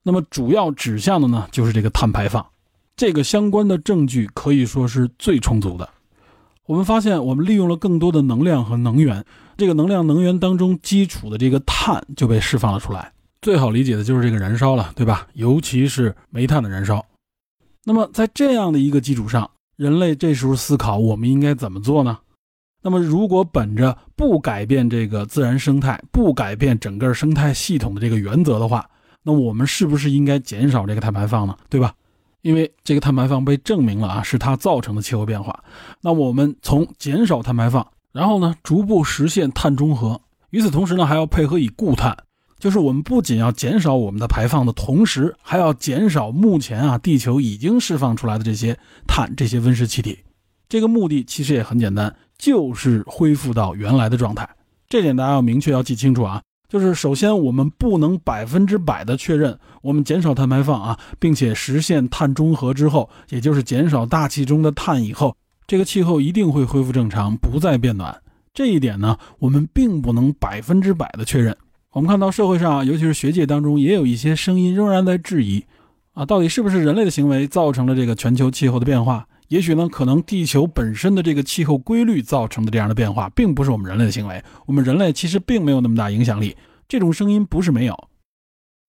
[0.04, 2.46] 那么主要指向的呢，就是这个碳排放。
[2.96, 5.88] 这个相关的证据可以说是最充足的。
[6.66, 9.24] 我们发现，我们利用了更多的能量和能源，
[9.58, 13.12] 这个能量能源当中基础的这个碳就被释放了出来。
[13.42, 15.26] 最好理解的就是这个燃烧了，对吧？
[15.34, 17.04] 尤其是煤炭的燃烧。
[17.84, 22.18] 那么在这样的一个基础上，人类这时候思考我们应该怎么做呢？
[22.82, 28.88] 那么如果本着不改变这个自然生态、不改变整个生态系统的这个原则的话，
[29.24, 31.56] 那我们是不是应该减少这个碳排放呢？
[31.68, 31.92] 对吧？
[32.42, 35.64] 因为这个碳排放被证明了啊，是它造成的气候变化。
[36.00, 37.84] 那我们从减少碳排放，
[38.18, 40.20] 然后呢，逐步实现碳中和。
[40.50, 42.16] 与此同时呢，还要配合以固碳，
[42.58, 50.18] 就是我们不仅要减少我们的排放的同时，还要减少目前啊地球已经释放出来的这些碳、这些温室气体。
[50.68, 54.48] 这个目的其实也很简单，就是恢复到原来的状态。
[54.88, 56.42] 这点大家要明确要记清楚啊。
[56.68, 65.36] 就是首先，我们不能百分之百的确认，我们减少碳排放啊，并且实现碳中和之后，也就是减少大气中的碳以后，
[65.68, 68.22] 这个气候一定会恢复正常，不再变暖。
[68.54, 71.54] 这一点呢，我们并不能百分之百的确认。
[71.92, 75.62] 我们看到社会上，尤其是学界当中，也有一些声音仍然在质疑，
[76.14, 79.28] 啊，到底是不是人类的行为造成了这个全球气候的变化？
[79.48, 84.42] 也许呢，可能地球本身的这个气候规律造成的这样的变化，并不是我们人类的行为。
[84.64, 86.56] 我们人类其实并没有那么大影响力。
[86.88, 88.08] 这种声音不是没有，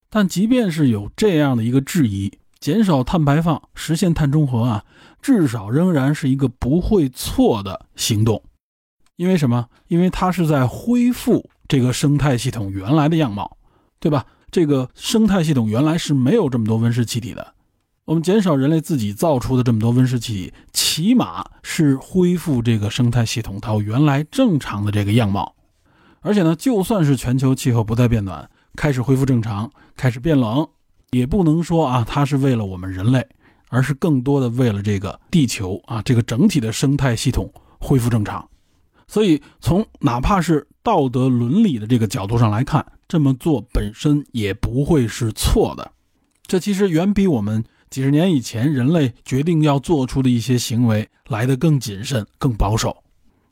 [0.10, 4.86] 但即便是有这样的一个质疑，减少碳排放、实现碳中和啊，
[5.22, 8.42] 至少仍然是一个不会错的行动。
[9.16, 9.68] 因为什么？
[9.88, 13.58] 因为它是在恢复这个生态系统原来的样貌，
[14.00, 14.26] 对吧？
[14.52, 17.54] 这个生态系统原来是没有这么多温室气体的。
[18.06, 25.54] 我们减少人类自己造出的这么多温室气体，起码是恢复这个生态系统到原来正常的这个样貌。
[26.22, 30.68] 而且呢，就算是全球气候不再变暖，开始恢复正常，开始变冷，
[31.12, 33.28] 也不能说啊，它是为了我们人类，
[33.70, 37.50] 而是更多的为了这个地球啊，这个整体的生态系统
[37.80, 38.46] 恢复正常。
[39.08, 45.92] 所以，从哪怕是道德伦理的这个角度上来看，这么做本身也不会是错的。
[46.46, 47.64] 这其实远比我们。
[47.90, 52.96] 几十年以前，人类决定要做出的一些行为来得更谨慎、更保守。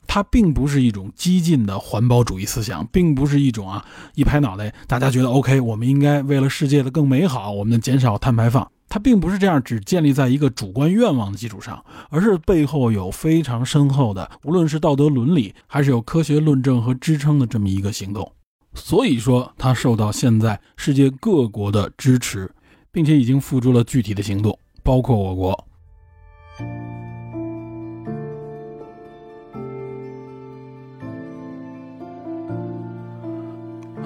[0.06, 8.70] 它并不是一种激进的环保主义思想，并不是一种啊一拍脑袋，大家觉得 OK，我们应该为了世界的更美好，我们减少碳排放。
[8.88, 18.32] 它并不是这样，只建立在一个主观愿望的基础上，而是背后有非常深厚的，无论是道德伦理，还是有科学论证和支撑的这么一个行动。
[18.74, 22.50] 所以说，它受到现在世界各国的支持。
[22.90, 25.67] 并且已经付诸了具体的行动，包括我国。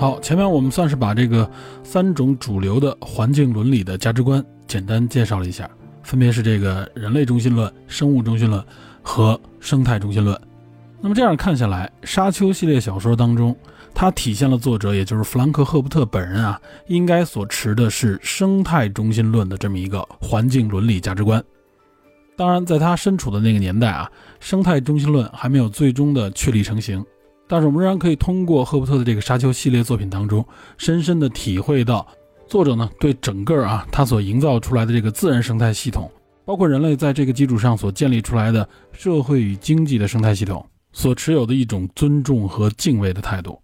[0.02, 1.48] 好，前面我们算是把这个
[1.84, 5.70] 三种主流的环境伦理的价值观简单介绍了一下，
[6.02, 8.60] 分别是这个人类中心论、生物中心论
[9.00, 10.36] 和生态中心论。
[11.00, 13.56] 那么这样看下来，《沙丘》系列小说当中。
[13.94, 21.40] 它体现了作者，也就是弗兰克·赫伯特本人啊，应该所持的是生态中心论的这么一个环境伦理价值观。
[22.36, 27.04] 当然，在他身处的那个年代啊，生态中心论还没有最终的确立成型。
[27.52, 30.42] 但是我们仍然可以通过赫伯特的这个《沙丘》系列作品当中，
[30.78, 32.08] 深深的体会到
[32.48, 36.10] 作者呢对整个啊他所营造出来的这个自然生态系统，
[36.46, 43.60] 包括人类在这个基础上所建立出来的社会与经济的生态系统，所持有的一种尊重和敬畏的态度。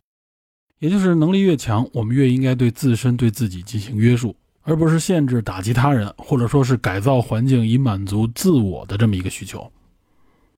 [0.81, 9.73] 也就是能力越强，我们越应该对自身、对自己进行约束，而不是限制、打击他人，或者说是改造环境以满足自我的这么一个需求。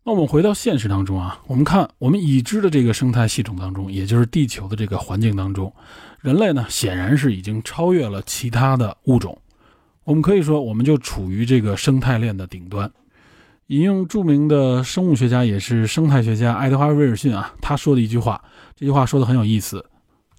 [0.03, 5.73] 那我们回到现实当中啊，我们看我们已知的这个生态系统当中，也就是地球的这个环境当中，
[6.21, 9.37] 人类呢显然是已经超越了其他的物种。
[10.05, 12.91] 我们可以说，我们就处于这个生态链的顶端。
[13.67, 18.43] 引用著名的生物学家也是生态学家爱德华·威尔逊啊，他说的一句话，
[18.75, 19.85] 这句话说的很有意思。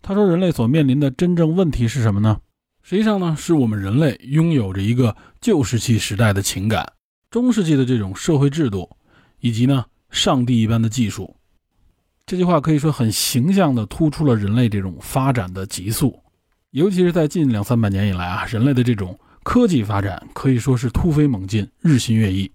[0.02, 2.40] 他说：“人类所面临的真正问题是什么呢？
[2.82, 6.92] 实际上呢，是我们人类拥有着一个旧石器时代的情感、
[7.30, 8.90] 中世纪的这种社会制度，
[9.42, 11.36] 以及呢，上帝一般的技术。”
[12.26, 16.18] 这句话可以说很形象地突出了人类这种发展的急速，
[16.70, 22.50] 尤其是在近两三百年以来啊，人类的这种科技发展可以说是突飞猛进、日新月异。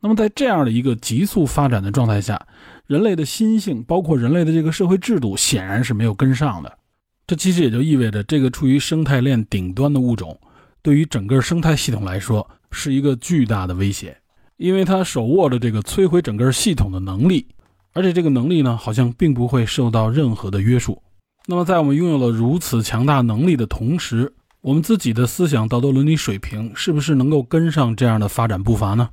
[0.00, 2.46] 那么，在这样的一个急速发展的状态下，
[2.86, 6.78] 人类的心性，包括人类的这个社会制度，显然是没有跟上的。
[7.26, 10.38] 这其实也就意味着，这个处于生态链顶端的物种，
[10.82, 14.16] 对于整个生态系统来说，是一个巨大的威胁，
[14.56, 17.46] 因为他手握着这个摧毁整个系统的能力，
[17.92, 21.02] 而且这个能力呢，好像并不会受到任何的约束。
[21.46, 29.10] 那么，在我们拥有了如此强大能力的同时，我们自己的思想、道德、伦理水平，是不是能够跟上这样的发展步伐呢？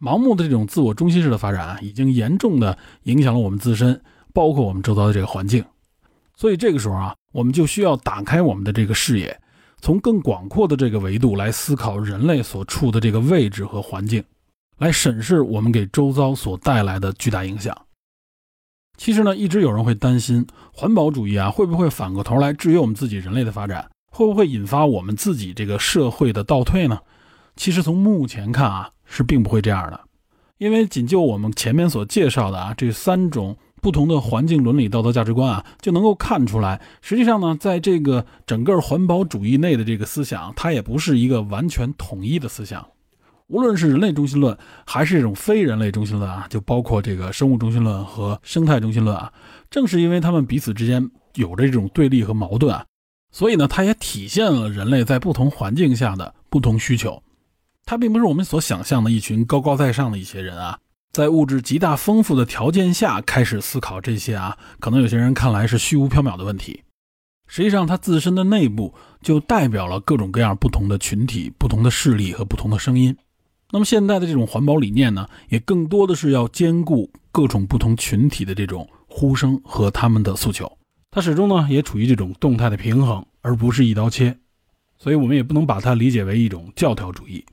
[0.00, 4.02] 盲目的这种自我中心式的发展啊，已经严重的影响了我们自身，
[4.32, 5.64] 包括我们周遭的这个环境。
[6.36, 9.40] 所以这个时候啊，我们就需要打开我们的这个视野，
[9.80, 14.24] 从更广阔的这个维度来思考人类所处的这个位置和环境，
[14.82, 17.76] 来审视我们给周遭所带来的巨大影响。
[18.98, 23.88] 其实呢，一直有人会担心环保主义啊，会不会反过头来制约我们自己人类的发展？
[24.10, 26.98] 会不会引发我们自己这个社会的倒退呢？
[27.54, 28.90] 其实从目前看啊。
[29.14, 30.00] 是并不会这样的，
[30.56, 42.88] 因为仅就我们前面所介绍的啊这三种不同的环境伦理道德价值观啊，就能够看出来，实际上呢，在这个整个环保主义内的这个思想，它也不是一个完全统一的思想。
[43.52, 49.30] 无论是人类中心论，还是这种非人类中心论啊，就包括这个生物中心论和生态中心论啊，
[49.70, 52.86] 正是因为他们彼此之间有着这种对立和矛盾啊，
[53.30, 57.22] 所以呢，它也体现了人类在不同环境下的不同需求。
[57.84, 60.78] 它并不是我们所想象的一群高高在上的一些人啊，
[61.12, 66.82] 在物质极大丰富的条件下开始思考这些啊，可能有些人看来是虚无缥缈的问题。
[67.46, 73.14] 实际上它自身的内部就代表了各种各样不同的群体、不同的势力和不同的声音。
[73.72, 80.70] 那么现在的这种环保理念呢，也更多的是要兼顾各种不同群体的这种呼声和他们的诉求。
[81.10, 84.36] 它始终呢也处于这种动态的平衡，而不是一刀切。
[84.98, 87.44] 所以我们也不能把它理解为一种教条主义。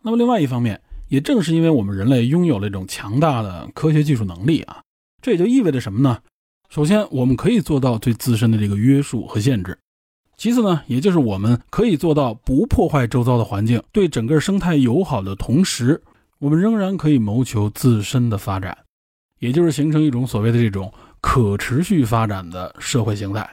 [0.00, 4.80] 那么另外一方面，也正是因为我们人类拥有了这种强大的科学技术能力啊，
[5.20, 6.20] 这也就意味着什么呢？
[6.68, 9.74] 首先，我们可以做到对自身的这个约束和限制；
[10.36, 16.02] 其次呢，也就是我们可以做到不破坏周遭的环境，对整个生态友好的同时，
[16.38, 18.76] 我们仍然可以谋求自身的发展，
[19.38, 23.48] 也就是形成一种所谓的这种可持续发展的社会形态。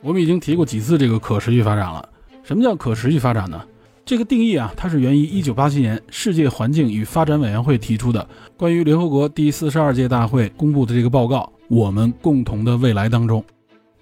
[0.00, 2.08] 我们已经提过几次这个可持续发展了。
[2.42, 3.62] 什么叫可持续发展呢？
[4.06, 13.44] 这个定义啊，它是源于1987年世界环境与发展委员会提出的关于联合国第四十二届大会公布的这个报告《我们共同的未来》当中。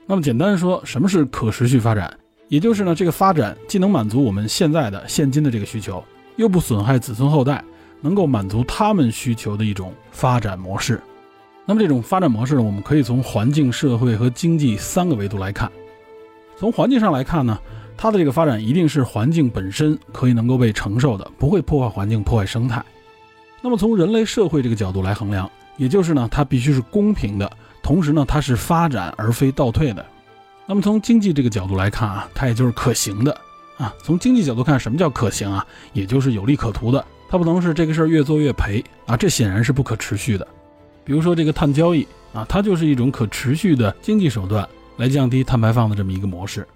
[0.06, 2.12] 那么简单说，什么是可持续发展？
[2.48, 6.02] 也就是呢，这个发展既能满足我们现在的现今的这个需求，
[6.36, 7.64] 又不损害子孙后代，
[8.00, 11.00] 能够满足他们需求的一种发展模式。
[11.64, 15.70] 那么这种发展模式呢，我们可以从环境、社会和经济三个维度来看。
[16.56, 17.58] 从环境上来看呢。
[17.94, 22.84] 它的这个发展一定是环境本身可以能够被承受的，不会破坏环境、破坏生态。
[23.60, 27.48] 那么从人类社会这个角度来衡量，也就是呢，它必须是公平的，
[27.82, 30.04] 同时呢，它是发展而非倒退的。
[30.66, 33.36] 那么从经济这个角度来看啊，它也就是可行的
[33.76, 33.92] 啊。
[34.02, 35.66] 从经济角度看，什么叫可行啊？
[35.92, 40.46] 也就是有利可图的，它不能是这个事儿越做越赔啊，这显然是不可持续的。
[41.04, 44.66] 比如说这个碳交易啊，它就是一种可持续的经济手段，
[44.96, 46.66] 来降低碳排放的这么一个模式。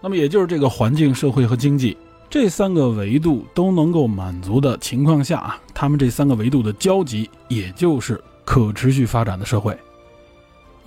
[0.00, 1.98] 那么也就是这个环境、社会和经济
[2.30, 9.76] 这三个维度都能够满足的情况下啊，他们这三个维度的交集，也就是可持续发展的社会。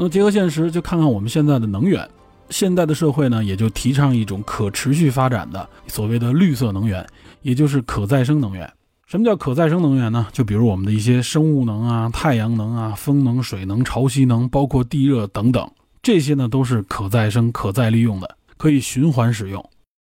[0.02, 2.10] 那么结合现实，就看看我们现在的能源。
[2.50, 7.06] 现代的社会呢，也就提倡一种可持续发展的所谓的绿色能源，
[7.44, 8.68] 也就是可再生能源。
[9.06, 10.26] 什么叫可再生能源呢？
[10.32, 15.70] 就比如我们的一些生物能啊、太阳能啊、风能、水能、潮汐能，包括地热等等，
[16.02, 18.38] 这些呢都是可再生、可再利用的。
[18.58, 19.64] 可以循环使用，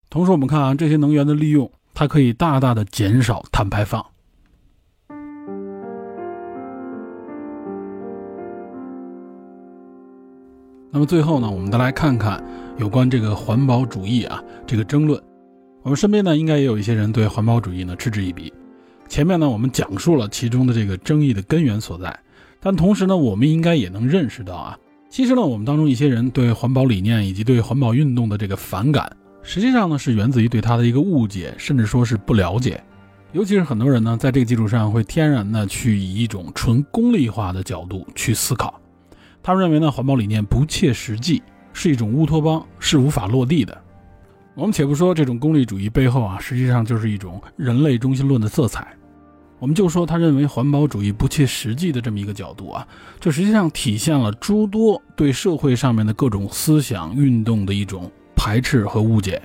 [0.09, 4.03] 同时我们看啊，这些能源的利用，它可以大大的减少碳排放。
[10.95, 12.45] 那么最后呢，我们再来看看
[12.77, 15.19] 有关这个环保主义啊这个争论。
[15.83, 18.53] 我们身边呢，应该也有一些人对环保主义呢嗤之以鼻。
[19.09, 22.15] 前面呢，我们讲述了其中的这个争议的根源所在，
[22.61, 24.79] 但同时呢，我们应该也能认识到啊。
[25.09, 29.11] 其实呢，我们当中一些人对环保理念以及对环保运动的这个反感，
[29.43, 32.79] 实际上呢是源自于对它的一个误解，甚至说是不了解。
[33.33, 38.79] 尤其是很多人呢，在这个基础上会天然的去以一种纯功利化的角度去思考。
[39.43, 43.77] 他们认为呢，环保理念不切实际，是一种乌托邦，是无法落地的。
[44.55, 48.95] 我们且不说这种功利主义背后啊，实际上就是一种人类中心论的色彩。
[49.59, 52.87] 我们就说，他认为环保主义不切实际的这么一个角度啊，
[53.19, 59.41] 这实际上体现了诸多对社会上面的各种思想运动的一种排斥和误解。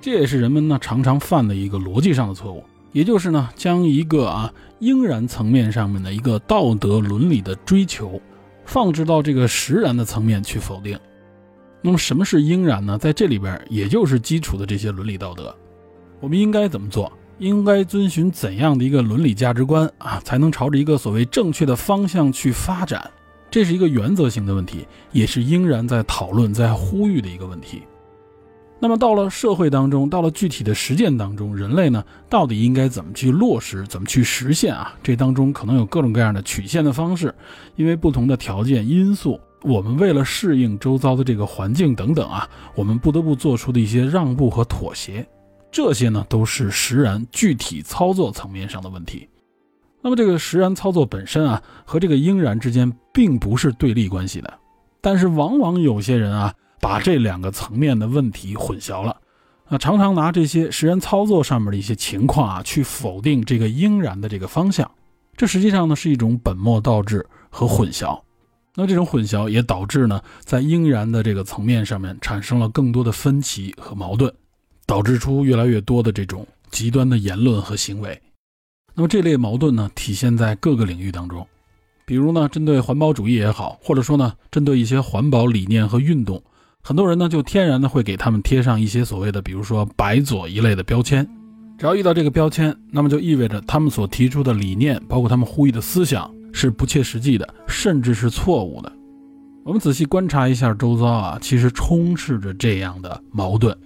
[0.00, 2.62] 这也是人们呢常常犯的一个逻辑上的错误，
[2.92, 8.20] 也就是呢将一个啊应然层面上面的一个道德伦理的追求，
[8.68, 10.98] 放置到这个实然的层面去否定。
[11.80, 12.98] 那么什么是应然呢？
[12.98, 15.56] 在这里边，也就是基础的这些伦理道德，
[16.20, 17.10] 我们应该怎么做？
[17.38, 23.10] 应该遵循怎样的一个伦理价值观啊，才能朝着一个所谓正确的方向去发展？
[23.50, 27.84] 这是一个原则性的问题，也是应然在讨论、在呼吁的一个问题。
[28.80, 34.94] 那么到了社会当中，到了具体的实践当中，人类呢，到底应该怎么去落实、怎么去实现啊？
[35.02, 37.34] 这当中可能有各种各样的曲线的方式，
[37.74, 45.26] 因为不同的条件因素，我们为了适应周遭的这个环境等等啊，我们不得不做出的一些让步和妥协。
[45.72, 49.28] 这些呢都是实然具体操作层面上的问题。
[50.00, 54.54] 那么这个实然操作本身啊，和这个应然之间并不是对立关系的。
[55.00, 59.16] 但是往往有些人啊，把这两个层面的问题混淆了，
[59.66, 64.90] 啊，常常拿这些实验操作上面的一些情况啊，去否定这个应然的这个方向。
[65.36, 68.20] 这实际上呢是一种本末倒置和混淆。
[68.74, 74.32] 那这种混淆也导致呢，在应然的这个层面上面产生了更多的分歧和矛盾。
[74.86, 78.18] 导致出越来越多的这种极端的言论和行为。
[78.94, 81.46] 那么这类矛盾呢，体现在各个领域当中。
[82.06, 86.42] 比如呢，针对环保主义也好，或者说呢，针对一些环保理念和运动，
[86.88, 91.28] 很多人呢就天然的会给他们贴上一些所谓的，比如说“白左”一类的标签。
[91.76, 98.90] 只要遇到这个标签，那么就意味着他们所提出的理念，包括他们呼吁的思想是不切实际的，甚至是错误的。
[99.66, 103.76] 我们仔细观察一下周遭啊，其实充斥着这样的矛盾。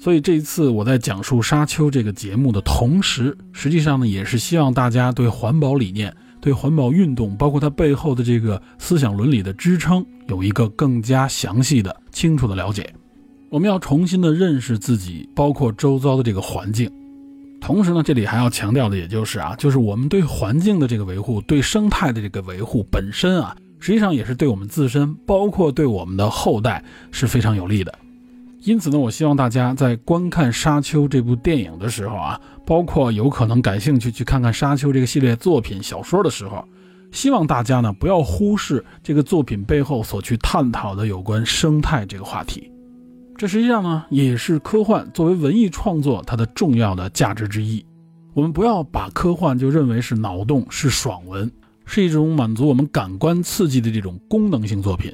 [0.00, 6.12] 所以这一次我在讲述《沙丘》这个节目的同时，实际上呢，也是希望大家对环保理念、
[6.42, 12.92] 对环保运动，包括它背后的这个思想伦理的支撑，有一个更加详细的、清楚的了解。
[13.48, 16.90] 我们要重新的认识自己，包括周遭的这个环境。
[17.60, 26.82] 同时呢，这里还要强调的，也就是啊，就是我们对环境的这个维护，对生态的这个维护本身啊，实际上也是对我们自身，包括对我们的后代
[27.12, 27.96] 是非常有利的。
[28.64, 36.64] 因此呢，我希望大家在观看《沙丘》这部电影的时候啊，包括有可能感兴趣去看看《沙丘》这个系列作品小说的时候，
[37.10, 42.70] 希望大家呢不要忽视这个作品背后所去探讨的有关生态这个话题。
[43.36, 47.84] 这实际上呢，也是科幻作为文艺创作它的重要的价值之一。
[48.32, 51.50] 我们不要把科幻就认为是脑洞、是爽文，
[51.84, 55.12] 是一种满足我们感官刺激的这种功能性作品。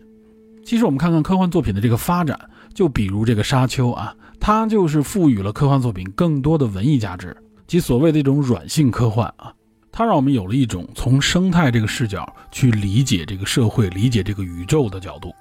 [0.68, 2.38] 其实我们看看科幻作品的这个发展。
[2.74, 7.34] 就比如这个《沙丘》啊，它就是赋予了科幻作品更多的文艺价值，
[7.66, 9.50] 即所谓的一种软性科幻啊。
[9.90, 15.34] 它让我们有了一种从生态这个视角去理解这个社会、理解这个宇宙的角度。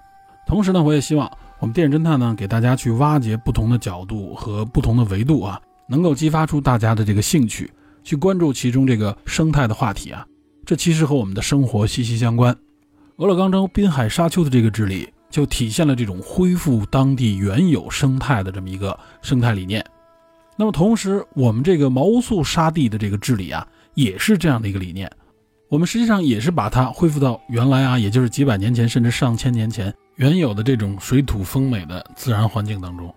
[0.47, 1.29] 同时呢，我也希望
[1.59, 5.59] 我们电影侦探呢，给大家去挖掘不同的角度和不同的维度啊，
[5.89, 7.69] 能够激发出大家的这个兴趣，
[8.01, 10.25] 去关注其中这个生态的话题啊。
[10.65, 12.55] 这其实和我们的生活息息相关。
[13.17, 15.05] 俄勒冈州滨海沙丘的这个治理。
[15.37, 19.85] 就体现了这种恢复当地原有生态的这么一个生态理念。
[20.55, 25.07] 那么同时，我们这个毛乌素沙地的这个治理啊，也是这样的一个理念。
[25.69, 33.13] 我们实际上也是把它恢复到原来啊，也就是几百年前甚至上千年前原有的这种水土丰美的自然环境当中。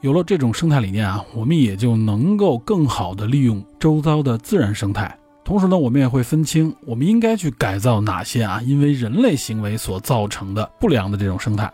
[0.00, 5.16] 有了这种生态理念啊，我们也就能够更好的利用周遭的自然生态。
[5.44, 11.70] 同时呢，我们也会分清我们应该去改造哪些啊，因为人类行为所造成的不良的这种生态，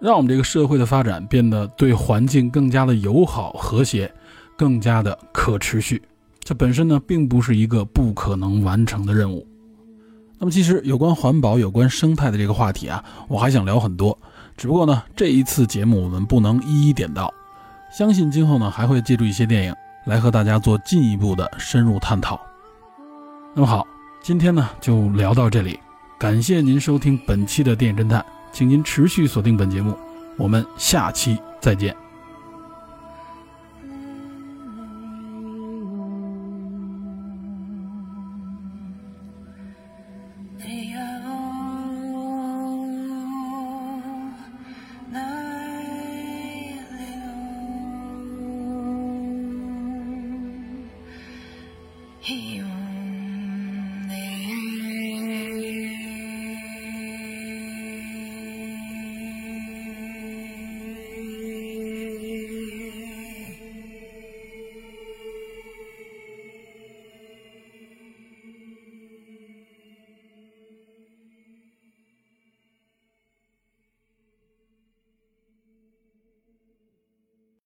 [0.00, 4.08] 让我们这个社会的发展变得对环境更加的友好、和谐，
[4.56, 6.00] 更加的可持续。
[6.44, 9.44] 这本身呢，并不是一个不可能完成的任务。
[10.38, 14.16] 那么，其实有关环保、有关生态的这个话题啊，我还想聊很多，
[14.56, 17.34] 只不过呢，这一次节目我们不能一一点到。
[17.92, 19.74] 相信今后呢，还会借助一些电影
[20.06, 22.40] 来和大家做进一步的深入探讨。
[23.58, 23.84] 那么好，
[24.22, 25.80] 今天呢就聊到这里，
[26.16, 29.98] 感谢您收听本期的电影侦探，请您持续锁定本节目，
[30.36, 32.07] 我们下期再见。